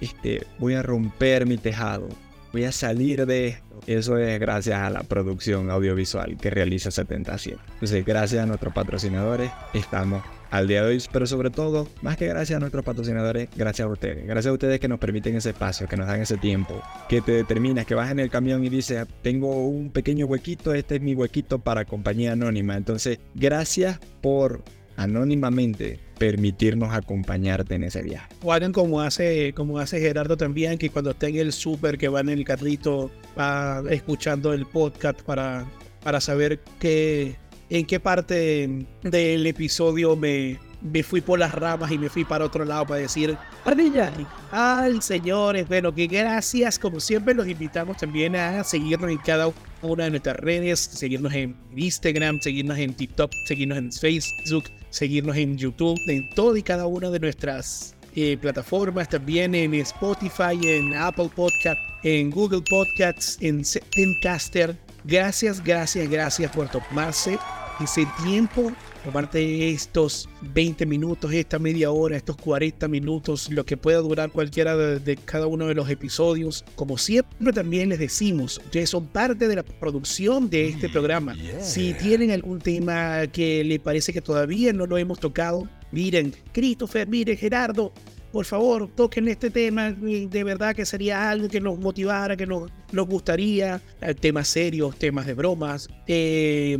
este, 0.00 0.46
voy 0.58 0.74
a 0.74 0.82
romper 0.82 1.46
mi 1.46 1.58
tejado, 1.58 2.08
voy 2.52 2.64
a 2.64 2.72
salir 2.72 3.24
de 3.24 3.48
esto. 3.48 3.80
Eso 3.86 4.18
es 4.18 4.38
gracias 4.40 4.78
a 4.78 4.90
la 4.90 5.02
producción 5.02 5.70
audiovisual 5.70 6.36
que 6.36 6.50
realiza 6.50 6.90
70 6.90 7.36
Entonces, 7.74 8.04
gracias 8.04 8.42
a 8.42 8.46
nuestros 8.46 8.74
patrocinadores, 8.74 9.50
estamos 9.72 10.22
al 10.52 10.68
día 10.68 10.82
de 10.82 10.88
hoy, 10.88 11.02
pero 11.10 11.26
sobre 11.26 11.48
todo, 11.48 11.88
más 12.02 12.18
que 12.18 12.26
gracias 12.26 12.58
a 12.58 12.60
nuestros 12.60 12.84
patrocinadores, 12.84 13.48
gracias 13.56 13.88
a 13.88 13.90
ustedes. 13.90 14.26
Gracias 14.26 14.50
a 14.50 14.52
ustedes 14.52 14.78
que 14.80 14.86
nos 14.86 14.98
permiten 14.98 15.34
ese 15.34 15.50
espacio, 15.50 15.88
que 15.88 15.96
nos 15.96 16.06
dan 16.06 16.20
ese 16.20 16.36
tiempo, 16.36 16.82
que 17.08 17.22
te 17.22 17.32
determinas, 17.32 17.86
que 17.86 17.94
vas 17.94 18.10
en 18.10 18.20
el 18.20 18.28
camión 18.28 18.62
y 18.62 18.68
dices, 18.68 19.06
tengo 19.22 19.66
un 19.66 19.90
pequeño 19.90 20.26
huequito, 20.26 20.74
este 20.74 20.96
es 20.96 21.00
mi 21.00 21.14
huequito 21.14 21.58
para 21.58 21.86
compañía 21.86 22.32
anónima. 22.32 22.76
Entonces, 22.76 23.18
gracias 23.34 23.98
por 24.20 24.62
anónimamente 24.96 25.98
permitirnos 26.18 26.92
acompañarte 26.92 27.74
en 27.76 27.84
ese 27.84 28.02
viaje. 28.02 28.28
O 28.42 28.54
como 28.72 29.00
hace, 29.00 29.54
como 29.54 29.78
hace 29.78 30.00
Gerardo 30.00 30.36
también, 30.36 30.76
que 30.76 30.90
cuando 30.90 31.12
esté 31.12 31.28
en 31.28 31.36
el 31.36 31.54
súper, 31.54 31.96
que 31.96 32.08
va 32.08 32.20
en 32.20 32.28
el 32.28 32.44
carrito, 32.44 33.10
va 33.38 33.82
escuchando 33.88 34.52
el 34.52 34.66
podcast 34.66 35.22
para, 35.22 35.64
para 36.04 36.20
saber 36.20 36.60
qué, 36.78 37.36
en 37.72 37.86
qué 37.86 37.98
parte 37.98 38.86
del 39.02 39.46
episodio 39.46 40.14
me, 40.14 40.58
me 40.82 41.02
fui 41.02 41.22
por 41.22 41.38
las 41.38 41.54
ramas 41.54 41.90
y 41.90 41.96
me 41.96 42.10
fui 42.10 42.22
para 42.22 42.44
otro 42.44 42.66
lado 42.66 42.86
para 42.86 43.00
decir, 43.00 43.34
ardilla. 43.64 44.12
Ay, 44.50 45.00
señores, 45.00 45.66
bueno, 45.66 45.94
que 45.94 46.06
gracias. 46.06 46.78
Como 46.78 47.00
siempre, 47.00 47.32
los 47.32 47.48
invitamos 47.48 47.96
también 47.96 48.36
a 48.36 48.62
seguirnos 48.62 49.10
en 49.10 49.16
cada 49.16 49.50
una 49.80 50.04
de 50.04 50.10
nuestras 50.10 50.36
redes, 50.36 50.80
seguirnos 50.80 51.32
en 51.32 51.56
Instagram, 51.74 52.40
seguirnos 52.42 52.76
en 52.76 52.92
TikTok, 52.92 53.32
seguirnos 53.46 53.78
en 53.78 53.90
Facebook, 53.90 54.64
seguirnos 54.90 55.34
en 55.38 55.56
YouTube, 55.56 55.98
en 56.08 56.28
todas 56.34 56.58
y 56.58 56.62
cada 56.62 56.86
una 56.86 57.08
de 57.08 57.20
nuestras 57.20 57.94
eh, 58.14 58.36
plataformas, 58.36 59.08
también 59.08 59.54
en 59.54 59.72
Spotify, 59.76 60.58
en 60.62 60.94
Apple 60.94 61.30
Podcast, 61.34 61.80
en 62.02 62.30
Google 62.30 62.62
Podcasts, 62.68 63.38
en 63.40 63.64
Zencaster. 63.64 64.76
Gracias, 65.04 65.64
gracias, 65.64 66.10
gracias 66.10 66.50
por 66.52 66.68
tomarse 66.68 67.38
ese 67.80 68.06
tiempo, 68.22 68.72
tomarte 69.04 69.70
estos 69.70 70.28
20 70.42 70.86
minutos, 70.86 71.32
esta 71.32 71.58
media 71.58 71.90
hora, 71.90 72.16
estos 72.16 72.36
40 72.36 72.86
minutos, 72.88 73.50
lo 73.50 73.64
que 73.64 73.76
pueda 73.76 73.98
durar 73.98 74.30
cualquiera 74.30 74.76
de, 74.76 75.16
cada 75.16 75.46
uno 75.46 75.66
de 75.66 75.74
los 75.74 75.88
episodios. 75.90 76.64
Como 76.74 76.98
siempre 76.98 77.52
también 77.52 77.88
les 77.88 77.98
decimos, 77.98 78.60
ustedes 78.64 78.90
son 78.90 79.06
parte 79.06 79.48
de 79.48 79.56
la 79.56 79.62
producción 79.62 80.48
de 80.50 80.68
este 80.68 80.88
programa. 80.88 81.34
Si 81.60 81.94
tienen 81.94 82.30
algún 82.30 82.60
tema 82.60 83.26
que 83.26 83.64
les 83.64 83.80
parece 83.80 84.12
que 84.12 84.20
todavía 84.20 84.72
no 84.72 84.86
lo 84.86 84.98
hemos 84.98 85.18
tocado, 85.18 85.68
miren, 85.90 86.34
Christopher, 86.52 87.08
miren, 87.08 87.36
Gerardo, 87.36 87.92
por 88.32 88.46
favor, 88.46 88.88
toquen 88.88 89.28
este 89.28 89.50
tema, 89.50 89.92
de 89.92 90.44
verdad 90.44 90.74
que 90.74 90.86
sería 90.86 91.30
algo 91.30 91.48
que 91.48 91.60
nos 91.60 91.78
motivara, 91.78 92.34
que 92.34 92.46
nos, 92.46 92.70
nos 92.90 93.06
gustaría, 93.06 93.82
eh, 94.00 94.14
temas 94.14 94.48
serios, 94.48 94.96
temas 94.96 95.26
de 95.26 95.34
bromas, 95.34 95.88
eh, 96.06 96.78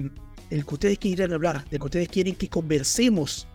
el 0.52 0.66
que 0.66 0.74
ustedes 0.74 0.98
quieren 0.98 1.32
hablar, 1.32 1.64
del 1.70 1.80
que 1.80 1.86
ustedes 1.86 2.08
quieren 2.08 2.34
que 2.34 2.48
conversemos. 2.48 3.48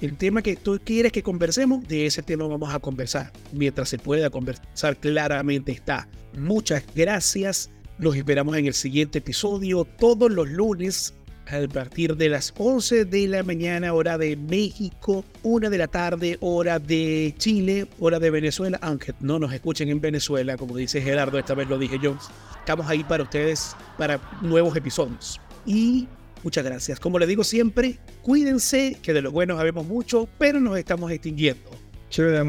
El 0.00 0.16
tema 0.16 0.40
que 0.40 0.56
tú 0.56 0.80
quieres 0.82 1.12
que 1.12 1.22
conversemos, 1.22 1.86
de 1.86 2.06
ese 2.06 2.22
tema 2.22 2.46
vamos 2.46 2.74
a 2.74 2.78
conversar. 2.78 3.30
Mientras 3.52 3.90
se 3.90 3.98
pueda 3.98 4.30
conversar, 4.30 4.96
claramente 4.96 5.72
está. 5.72 6.08
Muchas 6.34 6.84
gracias. 6.94 7.70
Los 7.98 8.16
esperamos 8.16 8.56
en 8.56 8.66
el 8.66 8.72
siguiente 8.72 9.18
episodio 9.18 9.84
todos 9.84 10.30
los 10.30 10.48
lunes 10.48 11.14
a 11.48 11.60
partir 11.72 12.16
de 12.16 12.30
las 12.30 12.52
11 12.56 13.04
de 13.04 13.28
la 13.28 13.42
mañana, 13.42 13.92
hora 13.92 14.18
de 14.18 14.36
México, 14.36 15.24
1 15.42 15.70
de 15.70 15.78
la 15.78 15.86
tarde, 15.86 16.38
hora 16.40 16.78
de 16.78 17.34
Chile, 17.36 17.88
hora 18.00 18.18
de 18.18 18.30
Venezuela, 18.30 18.78
aunque 18.82 19.14
no 19.20 19.38
nos 19.38 19.52
escuchen 19.52 19.88
en 19.90 20.00
Venezuela, 20.00 20.56
como 20.56 20.76
dice 20.76 21.00
Gerardo, 21.00 21.38
esta 21.38 21.54
vez 21.54 21.68
lo 21.68 21.78
dije 21.78 21.98
yo. 22.02 22.16
Estamos 22.58 22.88
ahí 22.88 23.04
para 23.04 23.22
ustedes, 23.22 23.76
para 23.96 24.20
nuevos 24.42 24.76
episodios 24.76 25.40
y 25.66 26.06
muchas 26.42 26.64
gracias. 26.64 27.00
Como 27.00 27.18
les 27.18 27.28
digo 27.28 27.44
siempre, 27.44 27.98
cuídense, 28.22 28.96
que 29.02 29.12
de 29.12 29.22
lo 29.22 29.32
bueno 29.32 29.56
sabemos 29.56 29.86
mucho, 29.86 30.28
pero 30.38 30.60
nos 30.60 30.78
estamos 30.78 31.10
extinguiendo. 31.10 31.70
Cheers, 32.10 32.44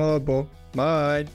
Bye. 0.74 1.28